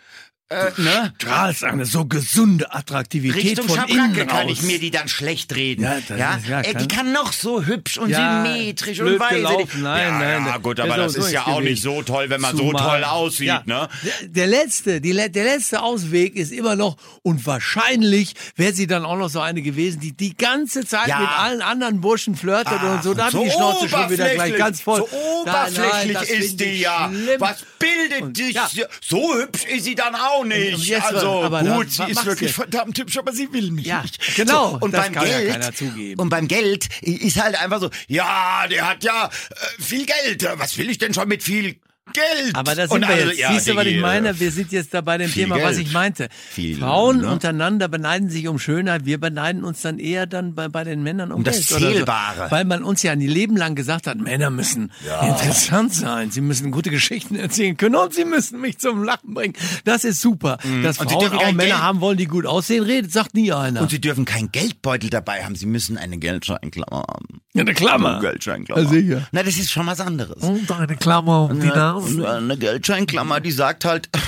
äh, 0.50 0.72
ne? 0.78 1.14
strahlst 1.20 1.64
eine 1.66 1.86
so 1.86 2.06
gesunde 2.06 2.74
Attraktivität 2.74 3.44
Richtung 3.44 3.68
von 3.68 3.76
Schabracke 3.76 3.94
innen 3.94 4.28
kann 4.28 4.48
ich 4.48 4.62
mir 4.64 4.80
die 4.80 4.92
dann 4.92 5.10
schlecht 5.10 5.56
reden. 5.56 5.84
Ja, 5.84 5.98
ja? 6.16 6.36
ist- 6.36 6.48
ja, 6.48 6.62
kann- 6.62 6.78
die 6.82 6.88
kann 6.88 7.12
noch 7.12 7.34
so 7.34 7.66
hübsch 7.66 7.98
und 7.98 8.10
Ja, 8.10 8.44
symmetrisch 8.46 9.00
und 9.02 9.20
gelaufen, 9.20 9.82
nein, 9.82 10.08
ja, 10.08 10.20
nein, 10.20 10.46
ja, 10.46 10.58
gut, 10.58 10.80
aber 10.80 10.96
das 10.96 11.16
ist 11.16 11.32
ja 11.32 11.48
auch 11.48 11.60
nicht 11.62 11.82
so 11.82 12.02
toll, 12.02 12.30
wenn 12.30 12.40
man 12.42 12.56
so 12.56 12.72
toll 12.72 13.04
aussieht, 13.04 13.66
ne? 13.66 13.90
Der, 14.04 14.28
der 14.30 14.48
letzte, 14.48 15.02
die, 15.02 15.14
der 15.14 15.44
letzte 15.44 15.82
Ausweg 15.82 16.36
ist 16.36 16.52
immer 16.52 16.76
noch 16.76 16.98
und 17.24 17.46
wahrscheinlich 17.46 18.34
wäre 18.56 18.74
sie 18.74 18.88
dann 18.88 19.04
auch 19.06 19.18
noch 19.18 19.30
so 19.30 19.42
eine 19.42 19.62
gewesen, 19.62 20.00
die 20.00 20.14
die 20.14 20.36
ganze 20.36 20.86
Zeit 20.86 21.08
mit 21.08 21.30
allen 21.38 21.62
anderen 21.62 22.00
Burschen 22.02 22.36
flirtet 22.36 22.68
Ach, 22.80 22.96
und 22.96 23.04
so. 23.04 23.14
Da 23.14 23.32
so 23.32 23.40
hat 23.40 23.46
die 23.46 23.52
Schnauze 23.52 23.90
schon 23.90 24.10
wieder 24.10 24.30
gleich 24.30 24.54
oberflächlich, 24.54 24.58
ganz 24.58 24.82
voll. 24.82 25.00
So 25.00 25.10
Nein, 25.46 25.74
nein, 25.74 25.74
oberflächlich 25.74 26.14
das 26.14 26.30
ist 26.30 26.60
die 26.60 26.80
ja. 26.80 27.12
Was 27.40 27.66
bildet 27.80 28.38
dich? 28.38 28.58
So 29.02 29.36
hübsch 29.36 29.66
ist 29.66 29.84
sie 29.86 29.96
dann 29.96 30.16
auch 30.16 30.37
Und 30.42 30.48
nicht. 30.50 30.86
jetzt 30.86 31.04
also 31.06 31.44
aber 31.44 31.64
gut, 31.64 31.92
sie 31.92 32.04
ist 32.04 32.26
wirklich 32.26 32.50
jetzt? 32.50 32.56
verdammt 32.56 32.98
hübsch, 32.98 33.18
aber 33.18 33.32
sie 33.34 33.52
will 33.54 33.72
mich 33.72 33.86
Ja, 33.86 34.02
nicht. 34.02 34.36
genau, 34.36 34.72
So, 34.72 34.78
und 34.82 34.92
beim 34.92 35.14
ja 35.14 35.24
Geld, 35.24 35.76
zugeben. 35.78 36.20
Und 36.22 36.30
beim 36.30 36.48
Geld 36.48 36.88
ist 37.02 37.42
halt 37.42 37.60
einfach 37.62 37.80
so, 37.80 37.90
ja, 38.08 38.66
der 38.70 38.90
hat 38.90 39.04
ja 39.04 39.26
äh, 39.26 39.82
viel 39.82 40.06
Geld. 40.06 40.48
Was 40.58 40.78
will 40.78 40.90
ich 40.90 40.98
denn 40.98 41.14
schon 41.14 41.28
mit 41.28 41.44
viel 41.44 41.76
Geld? 42.18 42.56
Aber 42.56 42.76
da 42.76 42.84
Und 42.84 42.90
sind 42.90 43.02
wir 43.02 43.08
also, 43.10 43.28
jetzt. 43.30 43.40
ja, 43.40 43.52
Siehst 43.54 43.68
du, 43.70 43.76
was 43.76 43.86
ich 43.86 44.00
meine? 44.02 44.40
Wir 44.40 44.52
sind 44.52 44.72
jetzt 44.72 44.94
da 44.94 45.02
bei 45.02 45.18
dem 45.18 45.32
Thema, 45.32 45.56
was 45.62 45.76
Geld. 45.76 45.88
ich 45.88 45.94
meinte. 45.94 46.28
Viel, 46.50 46.78
Frauen 46.80 47.22
ne? 47.22 47.32
untereinander 47.32 47.88
beneiden 47.88 48.30
sich 48.30 48.48
um 48.48 48.60
Schönheit, 48.60 49.06
wir 49.06 49.20
beneiden 49.20 49.64
uns 49.64 49.82
dann 49.82 50.00
eher 50.00 50.26
dann 50.26 50.56
bei, 50.56 50.68
bei 50.68 50.84
den 50.84 51.04
Männern 51.04 51.32
um, 51.32 51.38
Um 51.40 51.44
das 51.44 51.68
Geld 51.68 51.82
oder 51.82 51.92
Zählbare. 51.94 52.46
So. 52.46 52.52
Weil 52.52 52.66
man 52.66 52.84
uns 52.84 53.04
ja 53.04 53.12
ein 53.12 53.22
Leben 53.22 53.56
lang 53.58 53.76
gesagt 53.76 54.08
hat, 54.08 54.18
Männer 54.18 54.50
müssen 54.50 54.92
interessant 55.22 55.94
sein, 55.94 56.32
sie 56.32 56.42
müssen 56.42 56.72
gute 56.72 56.90
Geschichten 56.90 57.36
erzählen 57.36 57.78
können 57.78 57.96
und 57.96 58.14
sie 58.14 58.26
müssen 58.26 58.60
mich 58.62 58.78
zum 58.80 59.04
Lachen 59.04 59.34
bringen. 59.34 59.54
Das 59.86 60.04
ist 60.04 60.22
super. 60.22 60.58
Dass 60.58 60.66
Mhm. 60.66 60.86
Und 60.86 60.94
sie 60.96 61.04
Frauen 61.16 61.20
dürfen 61.22 61.38
auch 61.38 61.46
Männer 61.52 61.64
Geld- 61.64 61.78
haben 61.82 62.02
wollen, 62.02 62.18
die 62.18 62.26
gut 62.26 62.46
aussehen, 62.46 62.84
redet, 62.84 63.12
sagt 63.12 63.34
nie 63.36 63.52
einer. 63.52 63.82
Und 63.82 63.92
sie 63.92 64.02
dürfen 64.02 64.26
keinen 64.26 64.52
Geldbeutel 64.52 65.10
dabei 65.10 65.44
haben. 65.44 65.56
Sie 65.56 65.66
müssen 65.66 65.98
eine 65.98 66.18
Geldscheinklammer 66.18 67.04
haben. 67.08 67.42
ja, 67.54 67.62
eine 67.62 67.74
Klammer. 67.74 68.14
Eine 68.14 68.22
Geldscheinklammer. 68.22 68.82
Ja, 68.84 68.90
sicher. 68.90 69.28
Na, 69.32 69.44
das 69.44 69.58
ist 69.58 69.72
schon 69.72 69.86
was 69.88 70.00
anderes. 70.00 70.44
Und 70.44 70.72
eine 70.72 70.96
Klammer 70.96 71.50
um 71.52 71.60
die 71.60 71.68
Nase. 71.68 72.07
Eine, 72.08 72.30
eine 72.30 72.58
Geldscheinklammer, 72.58 73.40
die 73.40 73.52
sagt 73.52 73.86
halt. 73.86 74.10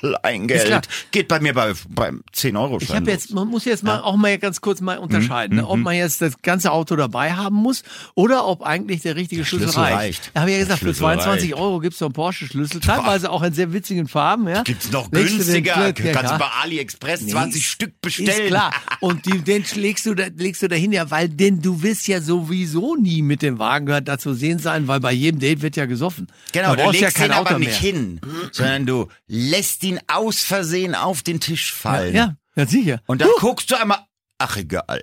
Kleingeld. 0.00 0.88
Geht 1.10 1.28
bei 1.28 1.40
mir 1.40 1.54
bei, 1.54 1.72
beim 1.88 2.22
10 2.32 2.56
Euro 2.56 2.78
Ich 2.80 2.94
habe 2.94 3.10
jetzt, 3.10 3.32
man 3.32 3.48
muss 3.48 3.64
jetzt 3.64 3.82
mal 3.82 4.00
auch 4.00 4.16
mal 4.16 4.36
ganz 4.38 4.60
kurz 4.60 4.80
mal 4.80 4.98
unterscheiden, 4.98 5.56
Mhm, 5.56 5.62
ne, 5.62 5.68
ob 5.68 5.78
man 5.78 5.94
jetzt 5.94 6.20
das 6.20 6.40
ganze 6.42 6.72
Auto 6.72 6.96
dabei 6.96 7.32
haben 7.32 7.56
muss 7.56 7.82
oder 8.14 8.46
ob 8.46 8.62
eigentlich 8.62 9.02
der 9.02 9.16
richtige 9.16 9.44
Schlüssel, 9.44 9.66
Schlüssel 9.68 9.80
reicht. 9.82 9.96
reicht. 9.96 10.30
Da 10.34 10.40
habe 10.40 10.50
ich 10.50 10.54
ja 10.56 10.58
Der 10.58 10.66
gesagt, 10.66 10.78
für 10.80 10.84
Schlüssel 10.86 11.00
22 11.00 11.52
reicht. 11.52 11.62
Euro 11.62 11.80
gibt's 11.80 11.98
so 11.98 12.04
einen 12.06 12.14
Porsche-Schlüssel, 12.14 12.80
teilweise 12.80 13.30
auch 13.30 13.42
in 13.42 13.52
sehr 13.52 13.72
witzigen 13.72 14.08
Farben. 14.08 14.48
Ja. 14.48 14.62
Gibt's 14.62 14.90
noch 14.90 15.10
Legst 15.12 15.36
günstiger. 15.36 15.86
Ja, 15.88 16.12
Kannst 16.12 16.32
du 16.34 16.38
bei 16.38 16.48
AliExpress 16.62 17.22
Nee, 17.22 17.32
20 17.32 17.62
ist- 17.62 17.68
Stück 17.68 18.00
bestellen. 18.00 18.28
Ist 18.28 18.46
klar. 18.48 18.72
Und 19.00 19.26
die, 19.26 19.38
den 19.42 19.64
legst 19.74 20.06
du, 20.06 20.14
da, 20.14 20.24
legst 20.36 20.62
du 20.62 20.68
dahin, 20.68 20.92
ja, 20.92 21.10
weil 21.10 21.28
denn 21.28 21.62
du 21.62 21.82
wirst 21.82 22.06
ja 22.08 22.20
sowieso 22.20 22.96
nie 22.96 23.22
mit 23.22 23.42
dem 23.42 23.58
Wagen 23.58 23.86
gehört 23.86 24.08
da 24.08 24.18
zu 24.18 24.34
sehen 24.34 24.58
sein, 24.58 24.88
weil 24.88 25.00
bei 25.00 25.12
jedem 25.12 25.40
Date 25.40 25.62
wird 25.62 25.76
ja 25.76 25.86
gesoffen. 25.86 26.26
Genau, 26.52 26.74
du 26.74 26.82
legst 26.90 27.00
ja 27.00 27.10
kein 27.10 27.30
ihn 27.30 27.32
aber 27.32 27.50
Auto 27.50 27.58
nicht 27.58 27.82
mehr. 27.82 27.92
hin, 27.92 28.20
sondern 28.52 28.86
du 28.86 29.08
lässt 29.26 29.82
ihn 29.84 29.95
aus 30.06 30.42
Versehen 30.42 30.94
auf 30.94 31.22
den 31.22 31.40
Tisch 31.40 31.72
fallen. 31.72 32.14
Ja, 32.14 32.36
ja, 32.56 32.66
sicher. 32.66 33.00
Und 33.06 33.20
dann 33.20 33.28
guckst 33.38 33.70
du 33.70 33.76
einmal, 33.76 33.98
ach 34.38 34.56
egal. 34.56 35.02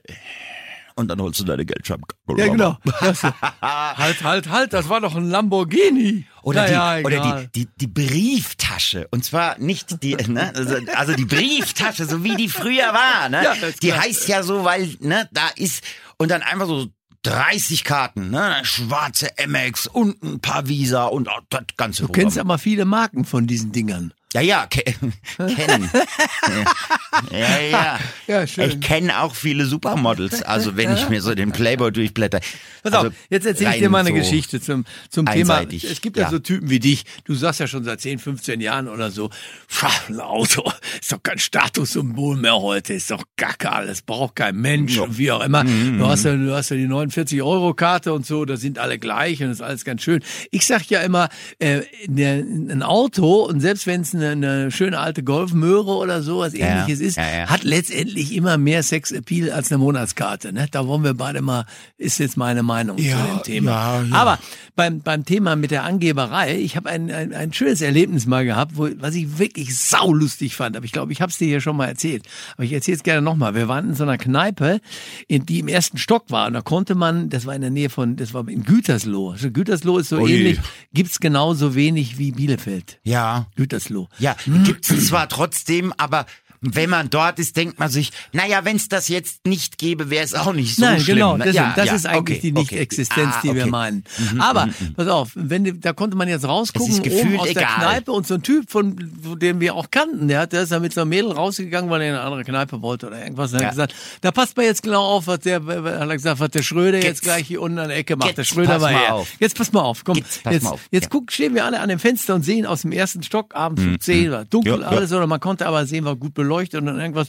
Und 0.96 1.08
dann 1.08 1.20
holst 1.20 1.40
du 1.40 1.44
deine 1.44 1.66
Geldscheibe. 1.66 2.04
Ja, 2.38 2.48
genau. 2.48 2.78
Halt, 3.62 4.24
halt, 4.24 4.50
halt, 4.50 4.74
das 4.74 4.90
war 4.90 5.02
doch 5.02 5.16
ein 5.16 5.30
Lamborghini. 5.30 6.26
Oder, 6.44 6.62
Na 6.62 6.68
die, 6.68 6.74
ja, 6.74 7.06
oder 7.06 7.48
die, 7.54 7.66
die, 7.66 7.70
die 7.78 7.88
Brieftasche. 7.88 9.08
Und 9.12 9.24
zwar 9.24 9.58
nicht 9.60 10.04
die, 10.04 10.16
ne, 10.16 10.52
also, 10.56 10.76
also 10.96 11.14
die 11.14 11.26
Brieftasche, 11.26 12.06
so 12.06 12.24
wie 12.24 12.36
die 12.36 12.50
früher 12.50 12.94
war, 12.94 13.30
ne? 13.30 13.44
Ja, 13.44 13.56
die 13.82 13.88
klar. 13.88 14.04
heißt 14.04 14.28
ja 14.28 14.44
so, 14.44 14.64
weil, 14.64 14.96
ne, 15.00 15.30
da 15.32 15.50
ist, 15.56 15.84
und 16.18 16.30
dann 16.30 16.42
einfach 16.42 16.68
so 16.68 16.88
30 17.24 17.84
Karten, 17.84 18.30
ne? 18.30 18.60
Schwarze 18.64 19.30
MX 19.48 19.88
und 19.88 20.22
ein 20.22 20.40
paar 20.42 20.68
Visa 20.68 21.06
und 21.06 21.30
das 21.50 21.64
ganze 21.78 22.04
Du 22.04 22.10
kennst 22.10 22.38
aber 22.38 22.58
viele 22.58 22.86
Marken 22.86 23.26
von 23.26 23.48
diesen 23.48 23.72
Dingern. 23.72 24.14
Ja, 24.34 24.42
ja, 24.42 24.66
ke 24.66 24.84
kennen. 25.38 25.90
ja, 27.32 27.60
ja. 27.60 28.00
Ja, 28.28 28.48
schön. 28.48 28.70
Ich 28.70 28.82
kenne 28.82 29.22
auch 29.22 29.36
viele 29.36 29.66
Supermodels, 29.66 30.42
also 30.42 30.76
wenn 30.76 30.94
ich 30.94 31.08
mir 31.10 31.22
so 31.22 31.36
den 31.36 31.52
Playboy 31.52 31.92
durchblätter. 31.92 32.40
Pass 32.82 32.94
also 32.94 33.08
auf, 33.10 33.14
jetzt 33.30 33.46
erzähle 33.46 33.72
ich 33.76 33.78
dir 33.80 33.90
mal 33.90 34.00
eine 34.00 34.10
so 34.10 34.16
Geschichte 34.16 34.60
zum, 34.60 34.86
zum 35.10 35.26
Thema. 35.28 35.58
einseitig, 35.58 35.84
Es 35.84 36.02
gibt 36.02 36.18
ja. 36.18 36.24
ja. 36.24 36.30
so 36.32 36.40
Typen 36.40 36.70
wie 36.70 36.80
dich. 36.80 37.04
Du 37.26 37.36
sagst 37.36 37.60
ja 37.60 37.68
schon 37.68 37.84
seit 37.84 38.02
10, 38.02 38.20
15 38.20 38.60
Jahren 38.60 38.88
oder 38.88 39.12
so, 39.12 39.30
ein 40.10 40.20
Auto 40.20 40.64
ist 41.00 41.12
doch 41.12 41.22
kein 41.22 41.38
Statussymbol 41.38 42.38
mehr 42.38 42.56
heute, 42.60 42.94
ist 42.94 43.12
doch 43.12 43.24
Gacke 43.38 43.72
alles, 43.72 44.02
braucht 44.02 44.36
kein 44.38 44.56
Mensch 44.56 44.98
und 44.98 45.18
wie 45.18 45.32
auch 45.32 45.42
immer. 45.44 45.64
Mhm, 45.64 46.00
Du 46.00 46.08
hast 46.08 46.26
ja, 46.26 46.36
du 46.36 46.54
hast 46.54 46.70
ja 46.70 46.76
die 46.78 46.88
49-Euro-Karte 46.88 48.14
und 48.14 48.26
so, 48.26 48.46
da 48.46 48.58
sind 48.58 48.80
alle 48.80 48.98
gleich 48.98 49.44
und 49.44 49.52
ist 49.52 49.62
alles 49.62 49.86
ganz 49.86 50.02
schön. 50.02 50.24
Ich 50.52 50.66
sag 50.66 50.90
ja 50.90 51.02
immer, 51.02 51.30
äh, 51.60 51.82
ne, 52.08 52.44
ein 52.44 52.82
Auto 52.84 53.44
und 53.44 53.60
selbst 53.60 53.86
wenn 53.86 54.02
es 54.02 54.14
eine, 54.32 54.52
eine 54.52 54.72
schöne 54.72 55.00
alte 55.00 55.24
Golfmöhre 55.24 55.92
oder 55.96 56.22
so 56.22 56.40
was 56.40 56.54
Ja, 56.54 56.68
ähnliches 56.82 57.00
ist, 57.00 57.18
ja, 57.18 57.24
ja. 57.24 57.48
hat 57.48 57.64
letztendlich 57.64 58.34
immer 58.36 58.58
mehr 58.58 58.84
Sex-Appeal 58.84 59.52
als 59.52 59.72
eine 59.72 59.78
Monatskarte. 59.80 60.54
Ne? 60.54 60.68
Da 60.72 60.88
wollen 60.88 61.04
wir 61.04 61.14
beide 61.14 61.42
mal, 61.42 61.66
ist 61.98 62.20
jetzt 62.20 62.38
meine 62.38 62.64
Meinung 62.64 62.98
zu 62.98 63.04
Ja, 63.04 63.26
dem 63.26 63.44
Thema. 63.44 63.72
ja, 63.72 64.04
ja. 64.04 64.16
Aber 64.16 64.40
beim, 64.76 65.02
beim 65.02 65.26
Thema 65.26 65.56
mit 65.56 65.72
der 65.72 65.84
Angeberei, 65.84 66.58
ich 66.58 66.76
habe 66.76 66.90
ein, 66.90 67.12
ein, 67.12 67.34
ein 67.34 67.54
schönes 67.54 67.82
Erlebnis 67.82 68.26
mal 68.26 68.46
gehabt, 68.46 68.72
wo, 68.76 68.90
was 68.98 69.16
ich 69.16 69.38
wirklich 69.38 69.78
saulustig 69.78 70.56
fand. 70.56 70.76
Aber 70.76 70.86
ich 70.86 70.92
glaube, 70.92 71.12
ich 71.12 71.22
habe 71.22 71.30
es 71.32 71.38
dir 71.38 71.48
hier 71.48 71.62
schon 71.62 71.76
mal 71.78 71.88
erzählt. 71.88 72.26
Aber 72.56 72.64
ich 72.64 72.74
erzähle 72.74 72.98
es 72.98 73.04
gerne 73.04 73.22
nochmal. 73.22 73.56
Wir 73.56 73.68
waren 73.68 73.90
in 73.90 73.96
so 73.96 74.04
einer 74.04 74.18
Kneipe, 74.18 74.80
in, 75.28 75.46
die 75.46 75.60
im 75.60 75.68
ersten 75.68 75.98
Stock 75.98 76.26
war. 76.30 76.48
Und 76.48 76.54
da 76.54 76.62
konnte 76.62 76.96
man, 76.96 77.30
das 77.30 77.46
war 77.46 77.56
in 77.56 77.62
der 77.62 77.70
Nähe 77.70 77.90
von, 77.90 78.16
das 78.16 78.34
war 78.34 78.48
in 78.48 78.64
Gütersloh. 78.64 79.32
Also 79.32 79.52
Gütersloh 79.52 80.00
ist 80.00 80.10
so 80.10 80.18
Ui. 80.20 80.32
ähnlich, 80.32 80.60
gibt's 80.94 81.20
genauso 81.20 81.76
wenig 81.76 82.18
wie 82.18 82.32
Bielefeld. 82.32 83.00
Ja, 83.04 83.48
Gütersloh. 83.56 84.08
Ja, 84.20 84.36
gibt's 84.46 85.08
zwar 85.08 85.28
trotzdem, 85.30 85.94
aber 85.98 86.26
wenn 86.64 86.90
man 86.90 87.10
dort 87.10 87.40
ist, 87.40 87.56
denkt 87.58 87.78
man 87.80 87.90
sich, 87.90 88.12
naja, 88.32 88.64
wenn 88.66 88.76
es 88.78 88.88
das 88.90 89.08
jetzt 89.10 89.46
nicht 89.46 89.78
gäbe, 89.78 90.10
wäre 90.10 90.24
es 90.24 90.34
auch 90.34 90.54
nicht 90.54 90.76
so 90.76 90.82
Nein, 90.84 91.00
schlimm. 91.00 91.16
genau, 91.18 91.38
ne? 91.38 91.46
das, 91.46 91.56
ja, 91.56 91.74
das 91.76 91.86
ja, 91.88 91.94
ist 91.96 92.06
eigentlich 92.06 92.40
okay, 92.40 92.52
die 92.52 92.52
okay. 92.52 92.60
Nicht-Existenz, 92.60 93.34
Ah, 93.36 93.40
die 93.44 93.54
wir 93.56 93.62
okay. 93.64 93.72
meinen. 93.72 94.04
Aber, 94.40 94.70
pass 94.96 95.08
auf, 95.08 95.32
wenn, 95.36 95.80
da 95.82 95.94
konnte 95.94 96.16
man 96.18 96.28
jetzt 96.28 96.46
rausgucken, 96.48 97.00
oben 97.00 97.40
aus 97.40 97.48
der 97.54 97.62
egal. 97.64 97.76
Kneipe 97.78 98.12
und 98.12 98.26
so 98.28 98.36
ein 98.36 98.44
Typ, 98.44 98.70
von 98.72 98.94
von 99.24 99.40
dem 99.40 99.60
wir 99.60 99.76
auch 99.76 99.92
kannten, 99.92 100.28
der, 100.28 100.40
hat, 100.42 100.54
der 100.54 100.64
ist 100.64 100.72
da 100.72 100.80
mit 100.80 100.94
so 100.94 101.02
einem 101.02 101.10
Mädel 101.10 101.32
rausgegangen, 101.32 101.90
weil 101.90 102.02
er 102.02 102.10
in 102.10 102.14
eine 102.16 102.24
andere 102.24 102.44
Kneipe 102.44 102.82
wollte 102.82 103.08
oder 103.08 103.22
irgendwas. 103.22 103.52
Und 103.54 103.60
er 103.60 103.62
Ja. 103.62 103.68
hat 103.68 103.74
gesagt, 103.74 103.96
da 104.22 104.32
passt 104.32 104.56
man 104.58 104.66
jetzt 104.66 104.84
genau 104.84 105.04
auf, 105.04 105.28
was 105.28 105.40
der, 105.40 105.64
hat 105.66 105.76
er 105.86 106.08
gesagt, 106.08 106.40
was 106.40 106.50
der 106.52 106.64
Schröder 106.64 106.98
jetzt, 106.98 107.06
Jetzt- 107.06 107.22
gleich 107.24 107.48
hier 107.48 107.62
unten 107.62 107.80
an 107.80 107.90
der 107.90 107.98
Ecke 107.98 108.16
macht. 108.16 108.28
jetzt 108.30 108.38
der 108.38 108.44
Schröder 108.44 108.74
pass 108.74 108.82
war 108.82 108.92
mal 108.92 109.00
her. 109.02 109.16
auf. 109.16 109.28
Jetzt 109.40 109.58
pass 109.58 109.72
mal 109.72 109.82
auf, 109.82 110.04
komm. 110.04 110.18
Jetzt 110.18 110.42
jetzt 110.50 110.64
mal 110.64 110.72
auf, 110.72 110.82
jetzt 110.92 111.04
ja. 111.06 111.10
guck, 111.10 111.32
stehen 111.32 111.54
wir 111.56 111.66
alle 111.66 111.80
an 111.80 111.90
dem 111.90 112.00
Fenster 112.00 112.36
und 112.36 112.44
sehen 112.44 112.66
aus 112.66 112.82
dem 112.84 112.92
ersten 112.92 113.24
Stock 113.24 113.56
abends 113.56 113.82
um 113.84 114.00
10 114.00 114.32
war 114.32 114.46
dunkel 114.46 114.84
alles 114.84 115.12
oder 115.12 115.28
man 115.28 115.40
konnte 115.40 115.66
aber 115.66 115.86
sehen, 115.86 116.06
war 116.06 116.16
gut 116.16 116.34
beleuchtet 116.34 116.53
und 116.76 116.88
irgendwas. 116.88 117.28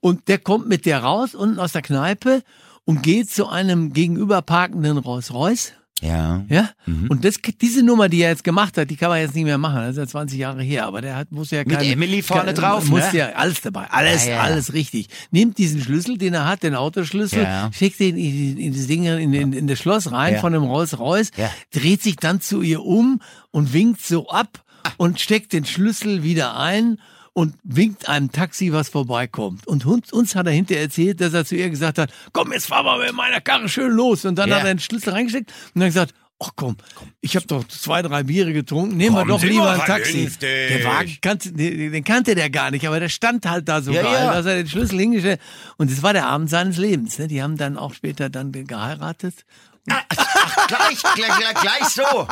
Und 0.00 0.28
der 0.28 0.38
kommt 0.38 0.68
mit 0.68 0.86
der 0.86 1.02
raus 1.02 1.34
unten 1.34 1.58
aus 1.58 1.72
der 1.72 1.82
Kneipe 1.82 2.42
und 2.84 3.02
geht 3.02 3.30
zu 3.30 3.48
einem 3.48 3.92
gegenüber 3.92 4.42
parkenden 4.42 4.98
Rolls-Royce. 4.98 5.72
Ja. 6.00 6.44
Ja? 6.48 6.70
Mhm. 6.86 7.08
Und 7.10 7.24
das, 7.24 7.38
diese 7.60 7.82
Nummer, 7.82 8.08
die 8.08 8.20
er 8.22 8.30
jetzt 8.30 8.44
gemacht 8.44 8.78
hat, 8.78 8.88
die 8.88 8.94
kann 8.94 9.08
man 9.08 9.18
jetzt 9.18 9.34
nicht 9.34 9.42
mehr 9.44 9.58
machen. 9.58 9.80
Das 9.80 9.90
ist 9.90 9.96
ja 9.96 10.06
20 10.06 10.38
Jahre 10.38 10.62
her. 10.62 10.86
Aber 10.86 11.00
der 11.00 11.16
hat, 11.16 11.32
muss 11.32 11.50
ja 11.50 11.64
Mit 11.66 11.70
keine, 11.76 11.90
Emily 11.90 12.22
vorne 12.22 12.44
keine- 12.44 12.54
drauf, 12.54 12.84
Muss 12.88 13.12
ne? 13.12 13.18
ja 13.18 13.28
alles 13.30 13.60
dabei. 13.62 13.90
Alles, 13.90 14.24
Ja, 14.24 14.34
ja. 14.34 14.40
alles 14.42 14.72
richtig. 14.74 15.08
Nimmt 15.32 15.58
diesen 15.58 15.80
Schlüssel, 15.82 16.16
den 16.16 16.34
er 16.34 16.46
hat, 16.46 16.62
den 16.62 16.76
Autoschlüssel, 16.76 17.42
Ja. 17.42 17.68
schickt 17.72 17.98
den 17.98 18.16
in, 18.16 18.56
in 18.58 18.72
das 18.74 18.86
Ding, 18.86 19.06
in, 19.06 19.32
in, 19.34 19.52
in 19.52 19.66
das 19.66 19.80
Schloss 19.80 20.12
rein 20.12 20.38
von 20.38 20.52
dem 20.52 20.62
Rolls-Royce, 20.62 21.32
Ja. 21.36 21.50
dreht 21.72 22.00
sich 22.00 22.14
dann 22.14 22.40
zu 22.40 22.62
ihr 22.62 22.84
um 22.84 23.20
und 23.50 23.72
winkt 23.72 24.00
so 24.00 24.28
ab 24.28 24.62
Ah. 24.84 24.90
und 24.98 25.18
steckt 25.18 25.52
den 25.52 25.64
Schlüssel 25.64 26.22
wieder 26.22 26.56
ein 26.56 27.00
und 27.38 27.54
winkt 27.62 28.08
einem 28.08 28.32
Taxi, 28.32 28.72
was 28.72 28.88
vorbeikommt. 28.88 29.64
Und 29.68 29.86
uns, 29.86 30.34
hat 30.34 30.46
er 30.46 30.52
hinterher 30.52 30.82
erzählt, 30.82 31.20
dass 31.20 31.34
er 31.34 31.44
zu 31.44 31.54
ihr 31.54 31.70
gesagt 31.70 31.98
hat, 31.98 32.10
komm, 32.32 32.52
jetzt 32.52 32.66
fahren 32.66 32.84
wir 32.84 33.06
mit 33.06 33.14
meiner 33.14 33.40
Karre 33.40 33.68
schön 33.68 33.92
los. 33.92 34.24
Und 34.24 34.34
dann 34.36 34.48
Ja. 34.48 34.56
hat 34.56 34.64
er 34.64 34.74
den 34.74 34.80
Schlüssel 34.80 35.10
reingesteckt 35.12 35.52
und 35.72 35.80
dann 35.80 35.88
gesagt, 35.88 36.14
ach 36.40 36.50
komm, 36.56 36.76
ich 37.20 37.36
habe 37.36 37.46
doch 37.46 37.62
zwei, 37.68 38.02
drei 38.02 38.24
Biere 38.24 38.52
getrunken, 38.52 38.96
nehmen 38.96 39.14
wir 39.14 39.20
Komm, 39.20 39.28
doch 39.28 39.40
sind 39.40 39.50
lieber 39.50 39.66
wir 39.66 39.70
ein 39.70 39.80
Taxi. 39.86 40.28
Der 40.40 40.84
Wagen 40.84 41.16
kannte, 41.20 41.52
den, 41.52 42.02
kannte 42.04 42.34
der 42.34 42.50
gar 42.50 42.72
nicht, 42.72 42.86
aber 42.88 42.98
der 42.98 43.08
stand 43.08 43.46
halt 43.48 43.68
da 43.68 43.82
so 43.82 43.92
Ja, 43.92 44.02
geil, 44.02 44.12
ja. 44.14 44.32
dass 44.34 44.46
er 44.46 44.56
den 44.56 44.68
Schlüssel 44.68 44.98
hingestellt 44.98 45.40
Und 45.76 45.92
es 45.92 46.02
war 46.02 46.12
der 46.12 46.26
Abend 46.26 46.50
seines 46.50 46.76
Lebens. 46.76 47.20
Ne? 47.20 47.28
Die 47.28 47.40
haben 47.40 47.56
dann 47.56 47.76
auch 47.76 47.94
später 47.94 48.30
dann 48.30 48.50
geheiratet. 48.50 49.44
Ach, 49.90 50.66
gleich, 50.66 51.02
gleich, 51.14 51.36
gleich, 51.38 51.54
gleich 51.54 51.88
so. 51.88 52.28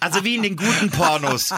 Also 0.00 0.24
wie 0.24 0.36
in 0.36 0.42
den 0.42 0.56
guten 0.56 0.90
Pornos. 0.90 1.52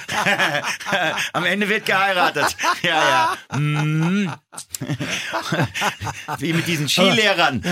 Am 1.33 1.45
Ende 1.45 1.69
wird 1.69 1.87
geheiratet. 1.87 2.57
Ja, 2.83 3.37
ja. 3.51 3.57
Mm. 3.57 4.33
Wie 6.39 6.53
mit 6.53 6.67
diesen 6.67 6.89
Skilehrern. 6.89 7.63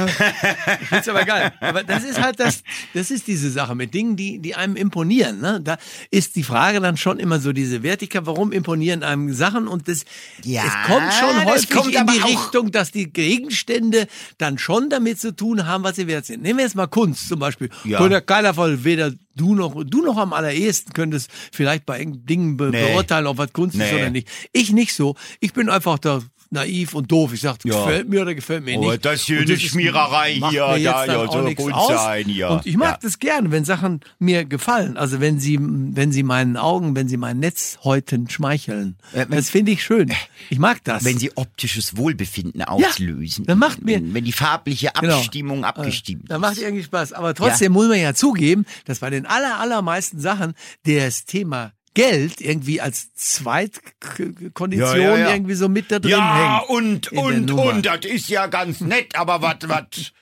ist 0.90 1.08
aber 1.08 1.24
geil. 1.24 1.52
Aber 1.60 1.82
das 1.82 2.04
ist 2.04 2.20
halt 2.20 2.38
das, 2.40 2.62
das 2.94 3.10
ist 3.10 3.26
diese 3.26 3.50
Sache 3.50 3.74
mit 3.74 3.94
Dingen, 3.94 4.16
die, 4.16 4.38
die 4.38 4.54
einem 4.54 4.76
imponieren. 4.76 5.40
Ne? 5.40 5.60
Da 5.62 5.78
ist 6.10 6.36
die 6.36 6.42
Frage 6.42 6.80
dann 6.80 6.96
schon 6.96 7.18
immer 7.18 7.40
so 7.40 7.52
diese 7.52 7.82
Wertigkeit, 7.82 8.26
warum 8.26 8.52
imponieren 8.52 9.02
einem 9.02 9.32
Sachen? 9.32 9.68
Und 9.68 9.88
das, 9.88 10.04
Ja, 10.44 10.62
es 10.64 10.88
kommt 10.88 11.12
schon 11.12 11.44
häufig 11.44 11.70
kommt 11.70 11.94
in 11.94 12.06
die 12.06 12.18
Richtung, 12.18 12.70
dass 12.70 12.90
die 12.90 13.12
Gegenstände 13.12 14.06
dann 14.38 14.58
schon 14.58 14.90
damit 14.90 15.20
zu 15.20 15.34
tun 15.34 15.66
haben, 15.66 15.84
was 15.84 15.96
sie 15.96 16.06
wert 16.06 16.26
sind. 16.26 16.42
Nehmen 16.42 16.58
wir 16.58 16.64
jetzt 16.64 16.76
mal 16.76 16.86
Kunst 16.86 17.28
zum 17.28 17.38
Beispiel. 17.38 17.70
Ja. 17.84 17.98
Könnte 17.98 18.20
keiner 18.22 18.54
von 18.54 18.84
weder 18.84 19.12
du 19.34 19.54
noch, 19.54 19.82
du 19.84 20.02
noch 20.02 20.16
am 20.18 20.32
allerersten 20.32 20.92
könntest 20.92 21.30
vielleicht 21.52 21.86
bei 21.86 22.02
Dingen 22.04 22.56
be 22.56 22.70
Nee. 22.70 22.92
beurteilen, 22.92 23.26
ob 23.26 23.38
was 23.38 23.52
Kunst 23.52 23.74
ist 23.76 23.80
Nee. 23.90 23.94
oder 23.94 24.10
nicht. 24.10 24.28
Ich 24.52 24.72
nicht 24.72 24.94
so. 24.94 25.16
Ich 25.40 25.52
bin 25.52 25.68
einfach 25.68 25.98
da 25.98 26.20
naiv 26.52 26.94
und 26.94 27.10
doof. 27.10 27.32
Ich 27.32 27.40
sag, 27.40 27.56
Ja. 27.64 27.74
gefällt 27.84 28.08
mir 28.08 28.22
oder 28.22 28.34
gefällt 28.34 28.64
mir 28.64 28.78
Oh, 28.78 28.90
nicht. 28.90 29.04
das 29.04 29.22
hier 29.22 29.38
Und 29.38 29.44
eine 29.44 29.52
ist- 29.54 29.62
Schmiererei 29.62 30.34
hier, 30.34 30.60
da, 30.60 31.06
dann 31.06 31.46
ja, 31.48 31.52
gut 31.54 31.72
aus. 31.72 31.88
sein 31.88 32.26
hier. 32.26 32.50
Und 32.50 32.66
ich 32.66 32.76
mag 32.76 32.90
Ja. 32.92 32.98
das 33.02 33.18
gerne, 33.18 33.50
wenn 33.50 33.64
Sachen 33.64 34.00
mir 34.18 34.44
gefallen. 34.44 34.96
Also 34.96 35.20
wenn 35.20 35.40
sie, 35.40 35.58
wenn 35.60 36.12
sie 36.12 36.22
meinen 36.22 36.56
Augen, 36.56 36.94
wenn 36.94 37.08
sie 37.08 37.16
meinen 37.16 37.40
Netzhäuten 37.40 38.28
schmeicheln. 38.30 38.96
Äh, 39.12 39.26
das 39.26 39.50
finde 39.50 39.72
ich 39.72 39.82
schön. 39.82 40.12
Ich 40.50 40.58
mag 40.58 40.82
das. 40.84 41.04
Wenn 41.04 41.18
sie 41.18 41.36
optisches 41.36 41.96
Wohlbefinden 41.96 42.62
auslösen. 42.62 43.46
dann 43.46 43.58
macht 43.58 43.82
mir- 43.82 43.96
Wenn, 43.96 44.14
wenn 44.14 44.24
die 44.24 44.32
farbliche 44.32 44.90
Genau. 45.00 45.16
Abstimmung 45.16 45.64
abgestimmt 45.64 46.30
Da 46.30 46.36
ist. 46.36 46.40
macht 46.40 46.58
irgendwie 46.58 46.82
Spaß. 46.84 47.12
Aber 47.12 47.34
trotzdem 47.34 47.72
muss 47.72 47.88
man 47.88 47.98
ja 48.00 48.14
zugeben, 48.14 48.64
dass 48.84 48.98
bei 49.00 49.10
den 49.10 49.26
aller, 49.26 49.58
allermeisten 49.58 50.20
Sachen 50.20 50.54
das 50.84 51.24
Thema 51.24 51.72
Geld 51.94 52.40
irgendwie 52.40 52.80
als 52.80 53.14
Zweitkondition 53.14 54.80
Ja, 54.80 54.96
ja, 54.96 55.16
ja. 55.18 55.30
irgendwie 55.34 55.54
so 55.54 55.68
mit 55.68 55.90
da 55.90 55.98
drin 55.98 56.10
Ja, 56.12 56.60
hängt. 56.60 56.70
und, 56.70 57.12
der 57.12 57.18
und, 57.22 57.46
Nummer. 57.46 57.64
und, 57.64 57.86
das 57.86 58.04
ist 58.04 58.28
ja 58.28 58.46
ganz 58.46 58.80
nett, 58.80 59.14
aber 59.16 59.42
was, 59.42 59.56
was, 59.62 60.12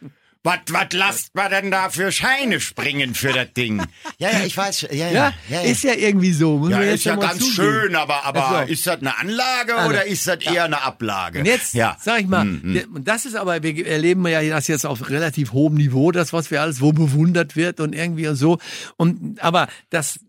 was, 0.43 0.59
was 0.71 0.87
lasst 0.93 1.35
man 1.35 1.51
denn 1.51 1.71
da 1.71 1.91
für 1.91 2.11
Scheine 2.11 2.61
springen 2.61 3.15
für 3.15 3.33
das 3.33 3.53
Ding? 3.55 3.83
Ja, 4.19 4.31
ja, 4.31 4.41
ich 4.47 4.57
weiß, 4.57 4.83
ja, 4.83 4.89
ja, 4.93 5.11
Ja, 5.11 5.33
ja, 5.51 5.63
ja. 5.63 5.71
ist 5.71 5.85
ja 5.85 5.93
irgendwie 5.93 6.33
so. 6.33 6.57
Muss 6.59 6.71
Ja, 6.71 6.81
ist 6.81 7.05
ja 7.05 7.17
ganz 7.17 7.39
zugeben. 7.41 7.55
schön, 7.55 7.95
aber, 7.97 8.25
aber 8.25 8.49
Also. 8.49 8.73
ist 8.73 8.87
das 8.87 9.01
eine 9.01 9.19
Anlage 9.19 9.75
Anne. 9.77 9.89
oder 9.91 10.07
ist 10.07 10.27
das 10.27 10.39
eher 10.39 10.65
eine 10.65 10.81
Ablage? 10.83 11.41
Und 11.41 11.45
jetzt, 11.45 11.75
ja. 11.75 11.97
sag 12.01 12.21
ich 12.23 12.27
mal, 12.27 12.47
der- 12.47 12.89
und 12.89 13.07
das 13.07 13.27
ist 13.27 13.37
aber, 13.37 13.63
wir 13.63 13.87
erleben 13.87 14.27
ja 14.29 14.43
das 14.43 14.67
jetzt 14.67 14.87
auf 14.87 15.11
relativ 15.11 15.53
hohem 15.53 15.75
Niveau, 15.75 16.11
das, 16.11 16.33
was 16.33 16.51
wir 16.51 16.63
alles, 16.63 16.81
wo 16.81 16.93
bewundert 16.93 17.55
wird 17.55 17.79
und 17.79 17.95
irgendwie 17.95 18.27
und 18.27 18.37
so. 18.37 18.59
Und, 18.97 19.39
aber 19.43 19.69
das, 19.91 20.21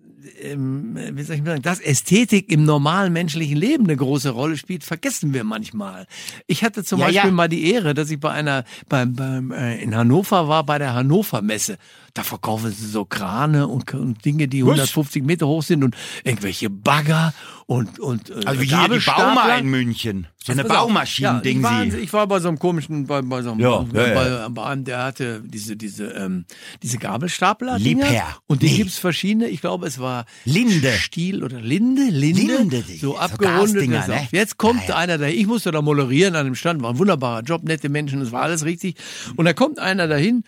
ähm, 0.42 0.98
wie 1.14 1.24
soll 1.24 1.36
ich 1.36 1.42
mal 1.42 1.52
sagen, 1.52 1.62
dass 1.62 1.80
Ästhetik 1.80 2.52
im 2.52 2.66
normalen 2.66 3.14
menschlichen 3.14 3.58
Leben 3.58 3.86
eine 3.86 3.96
große 3.96 4.30
Rolle 4.30 4.58
spielt, 4.58 4.84
vergessen 4.84 5.34
wir 5.34 5.44
manchmal. 5.44 6.08
Ich 6.48 6.64
hatte 6.64 6.84
zum 6.84 7.00
Ja, 7.00 7.06
Beispiel 7.08 7.30
ja. 7.30 7.36
mal 7.36 7.48
die 7.50 7.72
Ehre, 7.72 7.94
dass 7.94 8.10
ich 8.10 8.20
bei 8.20 8.32
einer, 8.32 8.64
beim, 8.90 9.14
beim, 9.14 9.52
äh, 9.52 9.82
in 9.82 9.96
Hannover 9.96 10.48
war, 10.48 10.66
bei 10.66 10.78
der 10.78 10.94
Hannover 10.94 11.42
Messe. 11.42 11.78
Da 12.14 12.24
verkaufen 12.24 12.72
sie 12.72 12.88
so 12.88 13.06
Krane 13.06 13.68
und, 13.68 13.94
und 13.94 14.26
Dinge, 14.26 14.48
die 14.48 14.60
150 14.64 15.24
Meter 15.24 15.48
hoch 15.48 15.64
sind 15.64 15.84
und 15.84 15.96
irgendwelche 16.24 16.70
Bagger 16.70 17.34
und, 17.68 18.00
und 18.00 18.30
äh, 18.30 18.46
Also 18.46 18.62
wie 18.62 18.66
hier 18.66 18.90
die. 18.90 19.00
Bauma 19.06 19.56
in 19.56 19.68
München. 19.70 20.28
So 20.44 20.52
eine 20.52 20.64
Pass 20.64 20.72
auf. 20.78 20.88
Baumaschinen-Ding 20.88 21.62
ja, 21.62 21.84
ich, 21.84 21.94
ich 21.94 22.14
war 22.14 22.26
bei 22.28 22.40
so 22.40 22.48
einem 22.48 22.58
komischen, 22.60 23.06
bei, 23.06 23.22
bei 23.22 23.44
so 23.44 23.52
einem, 23.52 23.60
Ja, 23.62 23.78
bei, 23.94 24.28
ja, 24.28 24.50
bei, 24.50 24.64
einem, 24.66 24.84
der 24.84 25.04
hatte 25.04 25.42
diese, 25.46 25.78
diese, 25.78 26.06
ähm, 26.08 26.46
diese 26.82 26.98
Gabelstapler. 26.98 27.78
Liebherr. 27.78 28.38
Und 28.48 28.62
die 28.64 28.72
Nee. 28.72 28.78
gibt's 28.78 28.98
verschiedene. 28.98 29.48
Ich 29.50 29.62
glaube, 29.62 29.86
es 29.88 30.00
war 30.00 30.26
Linde. 30.44 30.92
Stiel 30.94 31.44
oder 31.44 31.62
Linde, 31.62 32.10
Linde. 32.10 32.42
Linde, 32.58 32.84
so 33.00 33.18
abgerundet. 33.18 33.84
So. 33.86 34.12
ne? 34.12 34.28
Jetzt 34.32 34.58
kommt 34.58 34.88
Ja, 34.90 34.96
einer 34.96 35.18
da. 35.18 35.28
Ich 35.28 35.46
musste 35.46 35.72
da 35.72 35.82
moderieren 35.82 36.36
an 36.36 36.46
dem 36.46 36.56
Stand. 36.56 36.82
War 36.82 36.90
ein 36.92 36.98
wunderbarer 36.98 37.44
Job, 37.44 37.64
nette 37.64 37.88
Menschen, 37.90 38.20
das 38.20 38.32
war 38.32 38.42
alles 38.42 38.66
richtig. 38.66 38.96
Und 39.36 39.46
da 39.46 39.54
kommt 39.54 39.80
einer 39.80 40.08
dahin. 40.08 40.44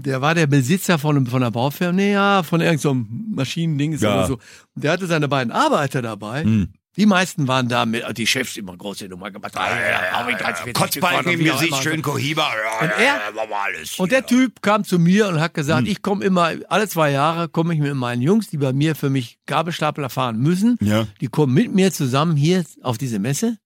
Der 0.00 0.20
war 0.20 0.34
der 0.34 0.46
Besitzer 0.46 0.98
von, 0.98 1.26
von 1.26 1.42
einer 1.42 1.50
Baufirma, 1.50 1.92
nee, 1.92 2.12
ja, 2.12 2.42
von 2.42 2.60
irgendeinem 2.60 3.06
so 3.06 3.34
Maschinending 3.36 3.98
Ja. 3.98 4.14
oder 4.14 4.26
so. 4.26 4.32
Und 4.74 4.84
der 4.84 4.92
hatte 4.92 5.06
seine 5.06 5.28
beiden 5.28 5.52
Arbeiter 5.52 6.00
dabei. 6.02 6.44
Hm. 6.44 6.68
Die 6.96 7.06
meisten 7.06 7.48
waren 7.48 7.68
da 7.68 7.86
mit, 7.86 8.04
die 8.18 8.26
Chefs 8.26 8.58
immer 8.58 8.76
große 8.76 9.06
Nummer 9.08 9.30
gemacht. 9.30 9.54
Ja, 9.54 9.66
ja, 9.66 10.26
ja, 10.28 10.72
Kotzbalken 10.74 11.32
im 11.32 11.44
Gesicht, 11.44 11.82
schön 11.82 12.02
Kohiba. 12.02 12.42
Ja, 12.42 12.80
Und 12.82 12.88
ja, 12.90 12.96
er- 12.96 13.34
ja, 13.34 13.56
alles. 13.64 13.98
Und 13.98 14.12
der 14.12 14.26
Typ 14.26 14.60
kam 14.60 14.84
zu 14.84 14.98
mir 14.98 15.28
und 15.28 15.40
hat 15.40 15.52
Hm. 15.52 15.54
gesagt, 15.54 15.88
ich 15.88 16.02
komme 16.02 16.22
immer, 16.24 16.52
alle 16.68 16.88
zwei 16.88 17.10
Jahre 17.10 17.48
komme 17.48 17.72
ich 17.72 17.80
mit 17.80 17.94
meinen 17.94 18.20
Jungs, 18.20 18.48
die 18.50 18.58
bei 18.58 18.74
mir 18.74 18.94
für 18.94 19.08
mich 19.08 19.38
Gabelstapler 19.46 20.10
fahren 20.10 20.38
müssen. 20.38 20.76
Ja. 20.82 21.06
Die 21.22 21.28
kommen 21.28 21.54
mit 21.54 21.74
mir 21.74 21.92
zusammen 21.92 22.36
hier 22.36 22.62
auf 22.82 22.98
diese 22.98 23.18
Messe. 23.18 23.56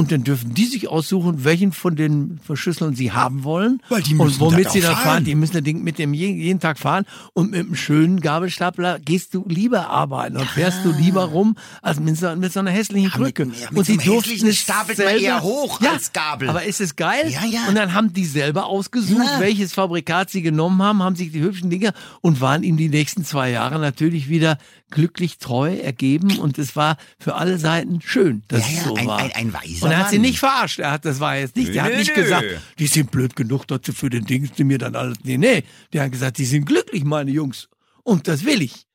Ja. 0.00 0.02
Und 0.02 0.12
dann 0.12 0.24
dürfen 0.24 0.54
die 0.54 0.64
sich 0.64 0.88
aussuchen, 0.88 1.44
welchen 1.44 1.72
von 1.72 1.94
den 1.94 2.40
Verschlüsseln 2.42 2.94
sie 2.94 3.12
haben 3.12 3.44
wollen. 3.44 3.82
Weil 3.88 4.02
die 4.02 4.14
und 4.14 4.26
müssen 4.28 4.40
womit 4.40 4.66
das 4.66 4.72
sie 4.72 4.80
dann 4.80 4.92
fahren. 4.94 5.04
fahren. 5.04 5.24
Die 5.24 5.34
müssen 5.34 5.52
das 5.52 5.62
Ding 5.62 5.82
mit 5.82 5.98
dem 5.98 6.14
je- 6.14 6.32
jeden 6.32 6.58
Tag 6.60 6.78
fahren. 6.78 7.04
Und 7.34 7.50
mit 7.50 7.60
einem 7.60 7.74
schönen 7.74 8.20
Gabelstapler 8.20 8.98
gehst 8.98 9.34
du 9.34 9.44
lieber 9.48 9.88
arbeiten 9.90 10.36
und 10.36 10.46
fährst 10.48 10.84
du 10.84 10.92
lieber 10.92 11.24
rum, 11.24 11.56
als 11.82 12.00
mit 12.00 12.16
so, 12.16 12.34
mit 12.36 12.52
so 12.52 12.60
einer 12.60 12.70
hässlichen 12.70 13.04
mit- 13.22 13.34
Krücke. 13.34 13.42
ja, 13.44 13.68
mit 13.70 13.78
und 13.78 13.86
so 13.86 13.92
sie 13.92 13.98
durften 13.98 14.46
es 14.46 14.56
stapelt 14.56 14.98
man 14.98 15.06
selber, 15.08 15.22
eher 15.22 15.42
hoch 15.42 15.80
ja, 15.82 15.92
als 15.92 16.12
Gabel. 16.12 16.48
Aber 16.48 16.64
ist 16.64 16.80
es 16.80 16.96
geil? 16.96 17.28
Ja, 17.30 17.44
ja. 17.44 17.68
Und 17.68 17.74
dann 17.74 17.92
haben 17.94 18.12
die 18.12 18.24
selber 18.24 18.66
ausgesucht, 18.66 19.20
Ja. 19.34 19.40
welches 19.40 19.72
Fabrikat 19.74 20.30
sie 20.30 20.42
genommen 20.42 20.80
haben, 20.82 21.02
haben 21.02 21.16
sich 21.16 21.30
die 21.32 21.40
hübschen 21.40 21.68
Dinger 21.70 21.92
und 22.22 22.40
waren 22.40 22.62
ihm 22.62 22.76
die 22.76 22.88
nächsten 22.88 23.24
zwei 23.24 23.50
Jahre 23.50 23.78
natürlich 23.78 24.28
wieder 24.28 24.56
glücklich 24.90 25.38
treu 25.38 25.76
ergeben. 25.76 26.38
Und 26.38 26.58
es 26.58 26.74
war 26.74 26.96
für 27.18 27.34
alle 27.36 27.58
Seiten 27.58 28.00
schön, 28.00 28.42
dass 28.48 28.62
Ja, 28.68 28.72
ja, 28.74 28.78
es 28.80 28.84
so 28.88 28.94
ein- 28.96 29.06
war. 29.06 29.18
ein- 29.18 29.32
ein 29.32 29.52
weiser 29.52 29.88
und 29.90 29.96
er 29.96 30.04
hat 30.04 30.10
sie 30.10 30.18
nicht 30.18 30.38
verarscht. 30.38 30.78
Er 30.78 30.92
hat, 30.92 31.04
das 31.04 31.20
war 31.20 31.36
jetzt 31.36 31.56
nicht, 31.56 31.74
der 31.74 31.84
hat 31.84 31.94
nicht 31.94 32.16
nö. 32.16 32.22
gesagt, 32.22 32.46
die 32.78 32.86
sind 32.86 33.10
blöd 33.10 33.36
genug, 33.36 33.66
sie 33.84 33.92
für 33.92 34.10
den 34.10 34.24
Dings, 34.24 34.52
die 34.52 34.64
mir 34.64 34.78
dann 34.78 34.96
alles, 34.96 35.18
nee, 35.22 35.36
nee. 35.36 35.64
Der 35.92 36.04
hat 36.04 36.12
gesagt, 36.12 36.38
die 36.38 36.44
sind 36.44 36.64
glücklich, 36.64 37.04
meine 37.04 37.30
Jungs. 37.30 37.68
Und 38.02 38.28
das 38.28 38.44
will 38.44 38.62
ich. 38.62 38.86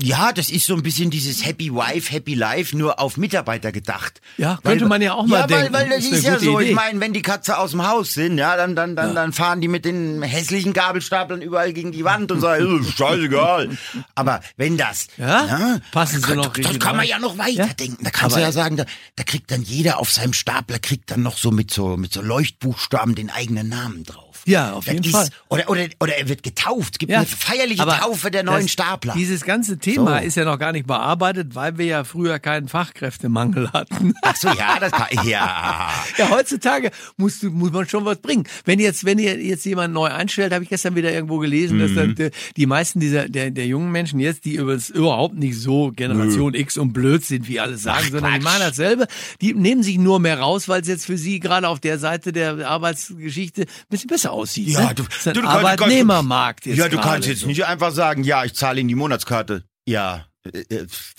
Ja, 0.00 0.32
das 0.32 0.50
ist 0.50 0.66
so 0.66 0.74
ein 0.74 0.82
bisschen 0.82 1.10
dieses 1.10 1.44
Happy 1.44 1.72
Wife, 1.72 2.12
Happy 2.12 2.34
Life, 2.34 2.76
nur 2.76 2.98
auf 2.98 3.16
Mitarbeiter 3.16 3.70
gedacht. 3.70 4.20
Ja, 4.36 4.58
könnte 4.64 4.86
man 4.86 5.00
ja 5.00 5.14
auch 5.14 5.26
mal 5.26 5.40
ja, 5.40 5.46
denken. 5.46 5.72
Weil, 5.72 5.90
weil 5.90 5.96
das 5.96 6.04
Ist 6.04 6.12
ist, 6.12 6.24
ja 6.24 6.38
so. 6.38 6.58
Idee. 6.58 6.70
Ich 6.70 6.74
meine, 6.74 6.98
wenn 6.98 7.12
die 7.12 7.22
Katze 7.22 7.58
aus 7.58 7.70
dem 7.72 7.86
Haus 7.86 8.14
sind, 8.14 8.38
ja, 8.38 8.56
dann, 8.56 8.74
dann, 8.74 8.96
dann, 8.96 9.14
dann 9.14 9.32
fahren 9.32 9.60
die 9.60 9.68
mit 9.68 9.84
den 9.84 10.22
hässlichen 10.22 10.72
Gabelstaplern 10.72 11.40
überall 11.40 11.72
gegen 11.72 11.92
die 11.92 12.04
Wand 12.04 12.32
und 12.32 12.40
sagen, 12.40 12.80
"Ist 12.80 12.96
scheißegal. 12.98 13.70
Aber 14.14 14.40
wenn 14.56 14.76
das, 14.76 15.08
Ja? 15.18 15.78
Passen 15.92 16.22
sie 16.22 16.34
noch 16.34 16.56
richtig 16.56 16.80
kann 16.80 16.96
man 16.96 17.06
ja 17.06 17.18
noch 17.18 17.38
weiterdenken. 17.38 18.02
Da 18.02 18.10
kannst 18.10 18.36
du 18.36 18.40
ja 18.40 18.50
sagen, 18.50 18.76
da, 18.76 18.84
da 19.16 19.24
kriegt 19.24 19.50
dann 19.50 19.62
jeder 19.62 19.98
auf 19.98 20.10
seinem 20.10 20.32
Stapler 20.32 20.78
kriegt 20.78 21.10
dann 21.10 21.22
noch 21.22 21.36
so 21.38 21.50
mit 21.50 21.70
so 21.72 21.96
mit 21.96 22.12
so 22.12 22.22
Leuchtbuchstaben 22.22 23.14
den 23.14 23.30
eigenen 23.30 23.68
Namen 23.68 24.04
drauf. 24.04 24.31
Ja, 24.44 24.72
auf 24.72 24.84
Das 24.84 24.94
jeden 24.94 25.04
ist, 25.06 25.12
Fall. 25.12 25.28
Oder, 25.48 25.70
oder, 25.70 25.86
oder 26.00 26.16
er 26.16 26.28
wird 26.28 26.42
getauft. 26.42 26.94
Es 26.94 26.98
gibt 26.98 27.12
eine 27.12 27.26
feierliche 27.26 27.84
Taufe 27.86 28.30
der 28.30 28.42
neuen 28.42 28.62
das, 28.62 28.72
Stapler. 28.72 29.14
Dieses 29.16 29.42
ganze 29.44 29.78
Thema 29.78 30.18
So. 30.20 30.26
ist 30.26 30.36
ja 30.36 30.44
noch 30.44 30.58
gar 30.58 30.72
nicht 30.72 30.86
bearbeitet, 30.86 31.54
weil 31.54 31.78
wir 31.78 31.86
ja 31.86 32.04
früher 32.04 32.38
keinen 32.38 32.68
Fachkräftemangel 32.68 33.72
hatten. 33.72 34.14
Ach 34.22 34.34
so, 34.36 34.48
ja, 34.48 34.78
das 34.80 34.90
kann, 34.92 35.26
ja. 35.26 35.90
Ja, 36.18 36.30
heutzutage 36.30 36.90
musst 37.16 37.42
du, 37.42 37.50
muss 37.50 37.70
man 37.72 37.88
schon 37.88 38.04
was 38.04 38.18
bringen. 38.18 38.44
Wenn 38.64 38.78
jetzt, 38.80 39.04
wenn 39.04 39.18
ihr 39.18 39.38
jetzt 39.40 39.64
jemand 39.64 39.94
neu 39.94 40.06
einstellt, 40.08 40.52
habe 40.52 40.64
ich 40.64 40.70
gestern 40.70 40.94
wieder 40.96 41.12
irgendwo 41.12 41.38
gelesen, 41.38 41.78
dass 41.78 41.90
Mhm. 41.92 41.94
dann 41.96 42.14
die, 42.16 42.30
die 42.56 42.66
meisten 42.66 43.00
dieser 43.00 43.28
der, 43.28 43.50
der 43.50 43.66
jungen 43.66 43.90
Menschen 43.92 44.18
jetzt, 44.20 44.44
die 44.44 44.54
übrigens 44.56 44.90
überhaupt 44.90 45.36
nicht 45.36 45.58
so 45.58 45.90
Generation 45.94 46.54
X 46.54 46.78
und 46.78 46.92
blöd 46.92 47.24
sind, 47.24 47.48
wie 47.48 47.60
alle 47.60 47.76
sagen, 47.76 48.00
Ach, 48.06 48.10
sondern 48.10 48.32
die 48.34 48.38
Quatsch. 48.40 48.44
machen 48.44 48.60
dasselbe, 48.60 49.06
die 49.40 49.54
nehmen 49.54 49.82
sich 49.82 49.98
nur 49.98 50.18
mehr 50.20 50.38
raus, 50.40 50.68
weil 50.68 50.80
es 50.82 50.88
jetzt 50.88 51.06
für 51.06 51.16
sie 51.18 51.38
gerade 51.40 51.68
auf 51.68 51.80
der 51.80 51.98
Seite 51.98 52.32
der 52.32 52.68
Arbeitsgeschichte 52.68 53.62
ein 53.62 53.66
bisschen 53.88 54.08
besser 54.08 54.31
aussieht. 54.32 54.68
Ja, 54.68 54.88
ne? 54.88 54.94
du, 54.94 55.02
Das 55.04 55.16
ist 55.18 55.28
ein 55.28 55.34
du, 55.34 55.40
du 55.42 55.46
kannst- 55.46 55.64
Arbeitnehmermarkt 55.64 56.66
jetzt 56.66 56.78
Ja, 56.78 56.88
du 56.88 56.98
kannst 56.98 57.28
jetzt 57.28 57.40
so. 57.42 57.46
nicht 57.46 57.64
einfach 57.66 57.92
sagen, 57.92 58.24
ja, 58.24 58.44
ich 58.44 58.54
zahle 58.54 58.80
Ihnen 58.80 58.88
die 58.88 58.94
Monatskarte. 58.94 59.64
Ja. 59.86 60.26
Äh, 60.44 60.58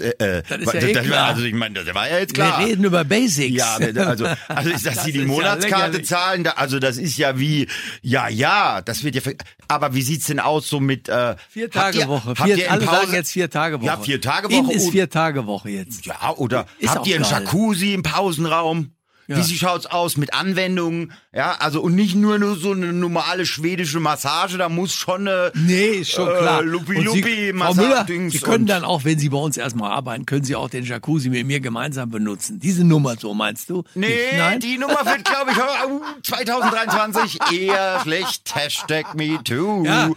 äh, 0.01 0.09
äh, 0.39 0.43
Das 0.49 0.59
ist 0.59 0.73
ja 0.73 0.81
eh 0.81 0.91
klar. 0.93 1.27
Also 1.27 1.43
ich 1.43 1.53
meine, 1.53 1.81
das 1.81 1.95
war 1.95 2.09
ja 2.09 2.19
jetzt 2.19 2.33
klar. 2.33 2.59
Wir 2.59 2.67
reden 2.67 2.83
über 2.83 3.05
Basics. 3.05 3.55
Ja, 3.55 3.75
also, 3.77 4.25
also 4.49 4.69
ist, 4.69 4.85
dass 4.85 4.95
Das 4.95 5.03
sie 5.05 5.13
die 5.13 5.19
ist 5.19 5.23
ja 5.23 5.31
Monatskarte 5.31 5.85
lächerlich. 5.91 6.07
zahlen, 6.07 6.47
also 6.47 6.77
das 6.79 6.97
ist 6.97 7.17
ja 7.17 7.39
wie, 7.39 7.69
ja, 8.01 8.27
ja, 8.27 8.81
das 8.81 9.05
wird 9.05 9.15
ja, 9.15 9.21
aber 9.69 9.93
wie 9.95 10.01
sieht's 10.01 10.25
denn 10.27 10.41
aus 10.41 10.67
so 10.67 10.81
mit, 10.81 11.07
äh, 11.07 11.37
Vier 11.49 11.71
Tage 11.71 11.99
ihr- 11.99 12.07
Woche. 12.09 12.35
Vier, 12.35 12.57
ihr 12.57 12.65
in 12.65 12.71
alle 12.71 12.85
Pause, 12.85 12.99
sagen 13.01 13.13
jetzt 13.13 13.31
vier 13.31 13.49
Tage 13.49 13.77
Woche. 13.79 13.85
Ja, 13.87 13.97
vier 13.97 14.19
Tage 14.19 14.47
In 14.53 14.65
Woche 14.65 14.73
ist 14.73 14.85
und- 14.87 14.91
vier 14.91 15.09
Tage 15.09 15.45
Woche 15.45 15.69
jetzt. 15.69 16.05
Ja, 16.05 16.31
oder 16.35 16.65
Ist 16.79 16.89
habt 16.93 17.07
ihr 17.07 17.15
einen. 17.15 17.23
Jacuzzi 17.23 17.93
im 17.93 18.03
Pausenraum? 18.03 18.91
Ja. 19.27 19.37
Wie 19.37 19.55
schaut's 19.57 19.85
aus 19.85 20.17
mit 20.17 20.33
Anwendungen? 20.33 21.13
Ja, 21.33 21.55
also 21.59 21.81
und 21.81 21.95
nicht 21.95 22.15
nur 22.15 22.37
nur 22.39 22.57
so 22.57 22.71
eine 22.71 22.91
normale 22.91 23.45
schwedische 23.45 23.99
Massage, 23.99 24.57
da 24.57 24.69
muss 24.69 24.93
schon 24.93 25.27
eine 25.27 25.51
Nee, 25.55 25.87
ist 26.01 26.11
schon 26.11 26.27
äh, 26.29 26.37
klar. 26.37 26.61
Lupi 26.61 26.99
Lupi 26.99 27.53
Frau 27.57 27.73
Müller, 27.73 28.05
Sie 28.07 28.39
können 28.39 28.65
dann 28.65 28.83
auch, 28.83 29.03
wenn 29.05 29.17
Sie 29.19 29.29
bei 29.29 29.37
uns 29.37 29.55
erstmal 29.57 29.91
arbeiten, 29.91 30.25
können 30.25 30.43
Sie 30.43 30.55
auch 30.55 30.69
den 30.69 30.83
Jacuzzi 30.83 31.29
mit 31.29 31.47
mir 31.47 31.59
gemeinsam 31.59 32.09
benutzen. 32.09 32.59
Diese 32.59 32.83
Nummer 32.83 33.15
so, 33.17 33.33
meinst 33.33 33.69
du? 33.69 33.83
Nee, 33.95 34.09
Nein? 34.37 34.59
die 34.59 34.77
Nummer 34.77 35.05
wird, 35.05 35.23
glaube 35.25 35.51
ich, 35.51 35.57
uh, 35.89 36.01
2023 36.23 37.39
eher 37.51 38.01
schlecht. 38.01 38.53
Hashtag 38.55 39.15
MeToo. 39.15 39.83
Ja. 39.85 40.07
nee, 40.07 40.15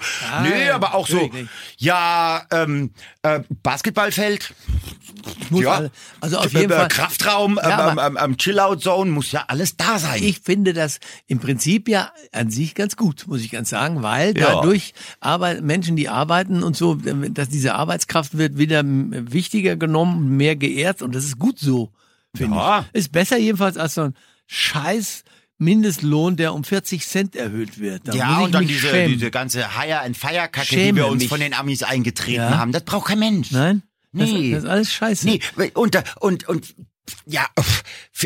Nein, 0.50 0.70
aber 0.72 0.94
auch 0.94 1.06
so, 1.06 1.30
ja, 1.78 2.42
ähm, 2.50 2.90
äh, 3.22 3.40
Basketballfeld, 3.62 4.52
ja, 5.50 5.70
alle- 5.72 5.90
also 6.20 6.38
auf 6.38 6.54
äh, 6.54 6.60
jeden 6.60 6.72
äh, 6.72 6.76
Fall. 6.76 6.88
Kraftraum, 6.88 7.56
Ja, 7.62 7.92
ähm, 7.92 7.98
ähm, 8.02 8.18
ähm, 8.20 8.36
Chill-Out-Zone, 8.96 9.10
muss 9.10 9.32
ja 9.32 9.44
alles 9.48 9.76
da 9.76 9.98
sein. 9.98 10.22
Ich 10.22 10.40
finde 10.40 10.72
das 10.72 10.98
im 11.26 11.38
Prinzip 11.38 11.88
ja 11.88 12.12
an 12.32 12.50
sich 12.50 12.74
ganz 12.74 12.96
gut, 12.96 13.26
muss 13.26 13.40
ich 13.42 13.50
ganz 13.50 13.70
sagen, 13.70 14.02
weil 14.02 14.36
Ja. 14.36 14.54
dadurch 14.54 14.94
aber 15.20 15.60
Menschen, 15.60 15.96
die 15.96 16.08
arbeiten 16.08 16.62
und 16.62 16.76
so, 16.76 16.94
dass 16.94 17.48
diese 17.48 17.74
Arbeitskraft 17.74 18.36
wird 18.38 18.58
wieder 18.58 18.82
wichtiger 18.84 19.76
genommen, 19.76 20.36
mehr 20.36 20.56
geehrt 20.56 21.02
und 21.02 21.14
das 21.14 21.24
ist 21.24 21.38
gut 21.38 21.58
so, 21.58 21.92
finde 22.34 22.56
Ja. 22.56 22.86
ich. 22.92 23.00
Ist 23.00 23.12
besser 23.12 23.36
jedenfalls 23.38 23.76
als 23.76 23.94
so 23.94 24.02
ein 24.02 24.14
scheiß 24.46 25.24
Mindestlohn, 25.58 26.36
der 26.36 26.52
um 26.52 26.64
40 26.64 27.06
Cent 27.06 27.34
erhöht 27.34 27.78
wird. 27.78 28.02
Da 28.06 28.12
ja, 28.14 28.38
und 28.40 28.52
dann 28.54 28.66
diese, 28.66 28.88
schämen. 28.88 29.14
diese 29.14 29.30
ganze 29.30 29.78
Hire 29.80 30.00
and 30.02 30.14
Fire 30.16 30.48
Kacke, 30.52 30.66
die 30.68 30.74
Schäme 30.74 30.96
wir 30.98 31.06
uns 31.08 31.22
mich. 31.22 31.28
von 31.30 31.40
den 31.40 31.54
Amis 31.54 31.82
eingetreten 31.82 32.42
Ja. 32.42 32.58
haben, 32.58 32.72
das 32.72 32.84
braucht 32.84 33.08
kein 33.08 33.18
Mensch. 33.18 33.52
Nein? 33.52 33.82
Nee. 34.12 34.50
Das, 34.52 34.62
das 34.62 34.64
ist 34.64 34.68
alles 34.70 34.92
scheiße. 34.92 35.26
Nee, 35.26 35.40
und, 35.74 35.96
und, 36.20 36.46
und, 36.48 36.74
ja, 37.26 37.46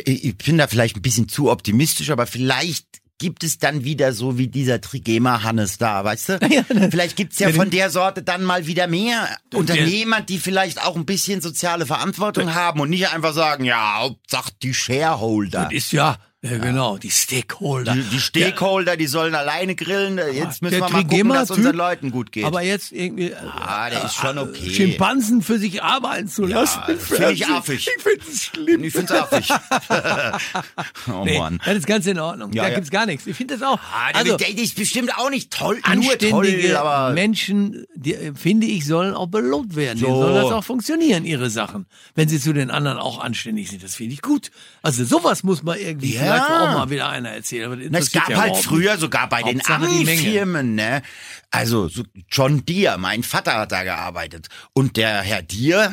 ich 0.04 0.36
bin 0.36 0.58
da 0.58 0.66
vielleicht 0.66 0.96
ein 0.96 1.02
bisschen 1.02 1.28
zu 1.28 1.50
optimistisch, 1.50 2.10
aber 2.10 2.26
vielleicht 2.26 2.86
gibt 3.20 3.44
es 3.44 3.58
dann 3.58 3.84
wieder 3.84 4.12
so 4.12 4.38
wie 4.38 4.48
dieser 4.48 4.80
Trigema 4.80 5.42
Hannes 5.42 5.78
da, 5.78 6.02
weißt 6.04 6.28
du? 6.30 6.40
Ja, 6.50 6.64
vielleicht 6.90 7.16
gibt's 7.16 7.38
ja 7.38 7.50
Ja, 7.50 7.54
von 7.54 7.70
der 7.70 7.90
Sorte 7.90 8.22
dann 8.22 8.42
mal 8.42 8.66
wieder 8.66 8.86
mehr 8.88 9.28
Unternehmer, 9.54 10.22
die 10.22 10.38
vielleicht 10.38 10.82
auch 10.82 10.96
ein 10.96 11.04
bisschen 11.04 11.40
soziale 11.40 11.86
Verantwortung 11.86 12.54
haben 12.54 12.80
und 12.80 12.90
nicht 12.90 13.08
einfach 13.12 13.34
sagen, 13.34 13.64
ja, 13.64 13.98
Hauptsache 13.98 14.52
die 14.62 14.74
Shareholder. 14.74 15.64
Das 15.64 15.72
ist 15.72 15.92
ja, 15.92 16.18
ja, 16.42 16.56
genau, 16.56 16.96
die 16.96 17.10
Stakeholder. 17.10 17.92
Die, 17.92 18.02
die 18.02 18.18
Stakeholder, 18.18 18.96
die 18.96 19.06
sollen 19.06 19.34
alleine 19.34 19.74
grillen. 19.74 20.18
Jetzt 20.32 20.62
müssen 20.62 20.80
Der 20.80 20.88
wir 20.88 20.90
mal 20.90 21.04
gucken, 21.04 21.28
dass 21.28 21.50
es 21.50 21.56
unseren 21.58 21.76
Leuten 21.76 22.10
gut 22.10 22.32
geht. 22.32 22.46
Aber 22.46 22.62
jetzt 22.62 22.92
irgendwie. 22.92 23.34
ah, 23.34 23.90
der 23.90 24.04
ist 24.06 24.14
schon 24.14 24.38
okay. 24.38 24.70
Schimpansen 24.70 25.42
für 25.42 25.58
sich 25.58 25.82
arbeiten 25.82 26.28
zu 26.28 26.46
lassen. 26.46 26.80
im 26.88 26.98
find 26.98 27.32
ich 27.32 27.46
affig. 27.46 27.86
Ich 27.94 28.02
finde 28.02 28.24
es 28.26 28.42
schlimm. 28.44 28.84
ich 28.84 28.92
find's 28.94 29.12
affig. 29.12 29.50
oh 31.08 31.24
Nee, 31.24 31.38
Mann. 31.38 31.60
das 31.62 31.76
ist 31.76 31.86
ganz 31.86 32.06
in 32.06 32.18
Ordnung. 32.18 32.54
Ja, 32.54 32.62
da 32.62 32.68
ja. 32.70 32.74
gibt's 32.74 32.90
gar 32.90 33.04
nichts. 33.04 33.26
Ich 33.26 33.36
finde 33.36 33.58
das 33.58 33.62
auch. 33.62 33.78
Ah, 33.78 34.10
also, 34.14 34.38
der, 34.38 34.48
der 34.48 34.64
ist 34.64 34.76
bestimmt 34.76 35.14
auch 35.18 35.28
nicht 35.28 35.52
toll, 35.52 35.78
anständige 35.82 36.30
toll, 36.30 36.76
aber 36.76 37.12
Menschen, 37.12 37.84
die, 37.94 38.14
äh, 38.14 38.32
finde 38.34 38.66
ich, 38.66 38.86
sollen 38.86 39.12
auch 39.12 39.26
belohnt 39.26 39.76
werden. 39.76 39.98
So. 39.98 40.06
Denen 40.06 40.18
soll 40.18 40.32
das 40.32 40.52
auch 40.52 40.64
funktionieren, 40.64 41.26
ihre 41.26 41.50
Sachen. 41.50 41.84
Wenn 42.14 42.30
sie 42.30 42.40
zu 42.40 42.54
den 42.54 42.70
anderen 42.70 42.96
auch 42.96 43.20
anständig 43.20 43.68
sind, 43.68 43.84
das 43.84 43.94
finde 43.96 44.14
ich 44.14 44.22
gut. 44.22 44.50
Also 44.80 45.04
sowas 45.04 45.42
muss 45.42 45.62
man 45.62 45.78
irgendwie 45.78 46.14
Ja. 46.36 46.70
auch 46.70 46.74
mal 46.74 46.90
wieder 46.90 47.08
einer 47.08 47.30
erzählen. 47.30 47.88
Na, 47.90 47.98
es 47.98 48.12
gab 48.12 48.28
ja 48.28 48.40
halt 48.40 48.56
früher 48.56 48.98
sogar 48.98 49.28
bei 49.28 49.42
den. 49.42 49.60
Ami-Firmen, 49.64 50.74
ne? 50.74 51.02
Also 51.50 51.88
so 51.88 52.04
John 52.30 52.64
Deere, 52.64 52.98
mein 52.98 53.22
Vater 53.22 53.54
hat 53.54 53.72
da 53.72 53.82
gearbeitet. 53.82 54.48
Und 54.72 54.96
der 54.96 55.22
Herr 55.22 55.42
Deere, 55.42 55.92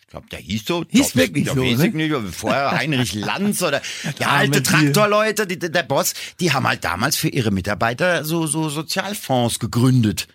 ich 0.00 0.06
glaube, 0.08 0.26
der 0.30 0.38
hieß 0.38 0.64
so. 0.66 0.84
Hieß 0.88 1.12
glaub, 1.12 1.16
wirklich 1.16 1.46
ja, 1.46 1.54
so, 1.54 1.62
Weiß 1.62 1.78
ne? 1.78 1.86
ich 1.88 1.94
nicht, 1.94 2.34
vorher 2.34 2.70
Heinrich 2.72 3.14
Lanz 3.14 3.62
oder 3.62 3.82
ja, 4.18 4.28
alte. 4.28 4.62
Traktorleute, 4.62 5.46
die, 5.46 5.58
der 5.58 5.82
Boss, 5.82 6.14
die 6.40 6.52
haben 6.52 6.66
halt 6.66 6.84
damals 6.84 7.16
für 7.16 7.28
ihre 7.28 7.50
Mitarbeiter 7.50 8.24
so, 8.24 8.46
so 8.46 8.68
Sozialfonds 8.68 9.58
gegründet. 9.58 10.28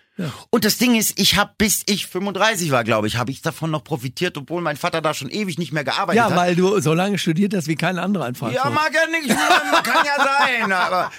Und 0.50 0.64
das 0.64 0.78
Ding 0.78 0.94
ist, 0.96 1.18
ich 1.18 1.36
habe 1.36 1.52
bis 1.58 1.82
ich 1.86 2.06
35 2.06 2.70
war, 2.70 2.84
glaube 2.84 3.06
ich, 3.06 3.16
habe 3.16 3.30
ich 3.30 3.42
davon 3.42 3.70
noch 3.70 3.84
profitiert, 3.84 4.36
obwohl 4.36 4.62
mein 4.62 4.76
Vater 4.76 5.00
da 5.00 5.14
schon 5.14 5.30
ewig 5.30 5.58
nicht 5.58 5.72
mehr 5.72 5.84
gearbeitet 5.84 6.16
Ja, 6.18 6.30
hat. 6.30 6.36
weil 6.36 6.56
du 6.56 6.80
so 6.80 6.94
lange 6.94 7.18
studiert 7.18 7.54
hast 7.54 7.68
wie 7.68 7.76
kein 7.76 7.98
anderer 7.98 8.24
einfach. 8.26 8.52
Ja, 8.52 8.68
mag 8.70 8.90
ja 8.94 9.06
nicht, 9.10 9.28
kann 9.28 10.04
ja 10.04 10.24
sein, 10.24 10.72
aber, 10.72 11.10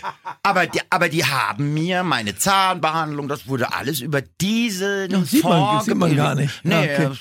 aber, 0.43 0.67
die, 0.67 0.79
aber 0.89 1.09
die 1.09 1.25
haben 1.25 1.73
mir 1.73 2.03
meine 2.03 2.35
Zahnbehandlung, 2.37 3.27
das 3.27 3.47
wurde 3.47 3.73
alles 3.73 3.99
über 4.01 4.21
diese 4.41 5.07
Ja, 5.09 5.23
sieht 5.23 5.43
man- 5.43 5.83
sieht 5.83 5.95
man 5.95 6.15
gar 6.15 6.35
nicht. 6.35 6.61
Nee, 6.63 6.73
Ja, 6.93 7.07
okay. 7.09 7.17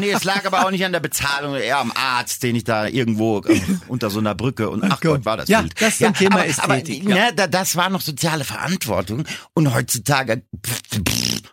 nee, 0.00 0.10
es 0.10 0.22
lag 0.24 0.44
aber 0.46 0.64
auch 0.64 0.70
nicht 0.70 0.84
an 0.84 0.92
der 0.92 1.00
Bezahlung, 1.00 1.56
eher 1.56 1.78
am 1.78 1.92
Arzt, 1.92 2.42
den 2.42 2.54
ich 2.54 2.64
da 2.64 2.86
irgendwo 2.86 3.40
äh, 3.40 3.60
unter 3.88 4.10
so 4.10 4.20
einer 4.20 4.34
Brücke 4.34 4.70
und 4.70 4.84
ach 4.84 5.00
Gott. 5.00 5.24
War 5.24 5.36
das 5.38 5.48
Ja, 5.48 5.62
wild. 5.62 5.74
das 5.80 5.94
ist 5.94 6.04
ein 6.04 6.14
Thema 6.14 6.36
aber, 6.36 6.46
Ästhetik, 6.46 7.02
Aber, 7.06 7.16
ja. 7.16 7.26
ne, 7.26 7.32
da, 7.34 7.46
das 7.48 7.74
war 7.76 7.90
noch 7.90 8.00
soziale 8.00 8.44
Verantwortung 8.44 9.24
und 9.54 9.74
heutzutage 9.74 10.42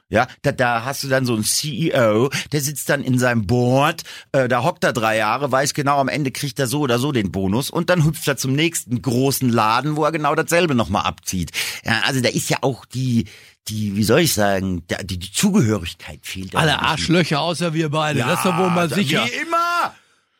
ja, 0.10 0.28
da, 0.41 0.51
da 0.51 0.86
hast 0.86 1.04
du 1.04 1.08
dann 1.08 1.25
so 1.25 1.34
einen 1.34 1.43
CEO, 1.43 2.30
der 2.51 2.62
sitzt 2.62 2.89
dann 2.89 3.04
in 3.04 3.19
seinem 3.19 3.47
Board, 3.47 4.04
äh, 4.32 4.47
da 4.47 4.63
hockt 4.63 4.84
er 4.84 4.93
drei 4.93 5.17
Jahre, 5.17 5.51
weiß 5.51 5.73
genau, 5.73 5.99
am 5.99 6.08
Ende 6.08 6.32
kriegt 6.32 6.60
er 6.60 6.67
so 6.67 6.82
oder 6.82 6.99
so 6.99 7.12
den 7.12 7.32
Bonus 7.32 7.69
und 7.69 7.89
dann 7.89 8.06
hüpft 8.06 8.28
er 8.28 8.38
zum 8.38 8.54
nächsten 8.54 9.01
großen 9.01 9.49
Laden, 9.49 9.95
wo 9.95 10.06
er 10.06 10.12
genau 10.12 10.36
dasselbe 10.36 10.75
nochmal 10.75 11.04
abzieht. 11.06 11.51
Ja, 11.84 12.01
also 12.06 12.21
da 12.21 12.30
ist 12.30 12.49
ja 12.49 12.58
auch 12.62 12.86
die, 12.86 13.25
die, 13.67 13.95
wie 13.95 14.04
soll 14.04 14.19
ich 14.19 14.34
sagen, 14.34 14.84
die, 15.04 15.17
die 15.17 15.32
Zugehörigkeit 15.32 16.19
fehlt. 16.23 16.56
Alle. 16.56 16.80
Arschlöcher 16.80 17.41
außer 17.41 17.73
wir 17.73 17.89
beide. 17.89 18.19
das 18.19 18.39
ist 18.39 18.45
doch 18.45 18.58
wohl 18.58 18.69
mal 18.69 18.89
sicher. 18.89 19.25
Wie 19.25 19.41
immer! 19.41 19.95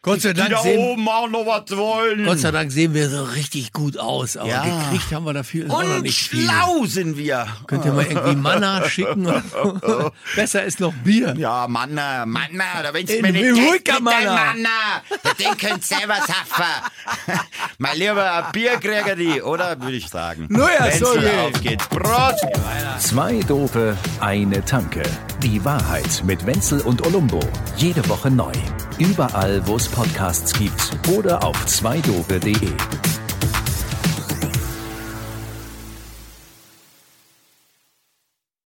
Gott 0.06 0.22
sei 0.22 0.34
Die 0.34 0.40
Dank 0.40 0.52
da 0.52 0.62
sehen, 0.62 0.78
oben 0.80 1.10
auch 1.10 1.28
noch 1.28 1.46
was 1.48 1.76
wollen. 1.76 2.26
Gott 2.26 2.38
sei 2.38 2.52
Dank 2.52 2.72
sehen 2.72 2.94
wir 2.94 3.10
so 3.10 3.24
richtig 3.24 3.74
gut 3.74 3.98
aus, 3.98 4.38
aber 4.38 4.48
Ja. 4.48 4.62
gekriegt 4.64 5.12
haben 5.12 5.26
wir 5.26 5.34
dafür 5.34 5.66
auch 5.72 5.82
noch 5.84 5.96
und 5.96 6.04
nicht 6.04 6.30
viel. 6.30 6.44
schlau 6.44 6.86
sind 6.86 7.18
wir. 7.18 7.48
Könnt 7.66 7.86
ihr 7.86 7.92
mal 7.92 8.06
irgendwie 8.06 8.36
Manna 8.36 8.88
schicken? 8.88 9.26
Besser 10.36 10.64
ist 10.64 10.80
noch 10.80 10.94
Bier. 11.04 11.34
Ja, 11.38 11.68
Manna, 11.68 12.26
Manna, 12.28 12.84
da 12.84 12.94
willst 12.94 13.10
du 13.14 13.18
In 13.18 13.22
mir 13.24 13.32
nicht 13.32 13.52
mit 13.74 13.88
deinem 13.88 14.04
Manna. 14.04 14.36
Manna. 14.36 15.02
Da 15.24 15.34
den 15.34 15.58
könnt 15.58 15.84
selber 15.84 16.16
schaffen. 16.18 17.40
Mal 17.80 17.98
lieber 17.98 18.32
ein 18.46 18.52
Bier 18.52 18.78
kriegen 18.78 19.18
die, 19.18 19.42
oder? 19.42 19.82
Würde 19.82 19.98
ich 19.98 20.08
sagen. 20.08 20.46
Na 20.50 20.68
ja, 20.72 20.86
Wenn's 20.86 21.00
so 21.00 21.16
mal 21.16 21.22
geht. 21.22 21.56
aufgeht. 21.56 21.90
Prost! 21.90 22.46
Zwei 23.00 23.40
Dope, 23.42 23.98
eine 24.20 24.64
Tanke. 24.64 25.02
Die 25.42 25.66
Wahrheit 25.66 26.24
mit 26.26 26.46
Wenzel 26.46 26.82
und 26.82 27.06
Olumbo. 27.08 27.40
Jede 27.78 28.08
Woche 28.08 28.30
neu. 28.30 28.52
Überall, 28.98 29.62
wo 29.68 29.76
es 29.76 29.90
Podcasts 29.90 30.54
gibt 30.54 30.92
oder 31.10 31.44
auf 31.44 31.66
zweidope.de. 31.66 32.56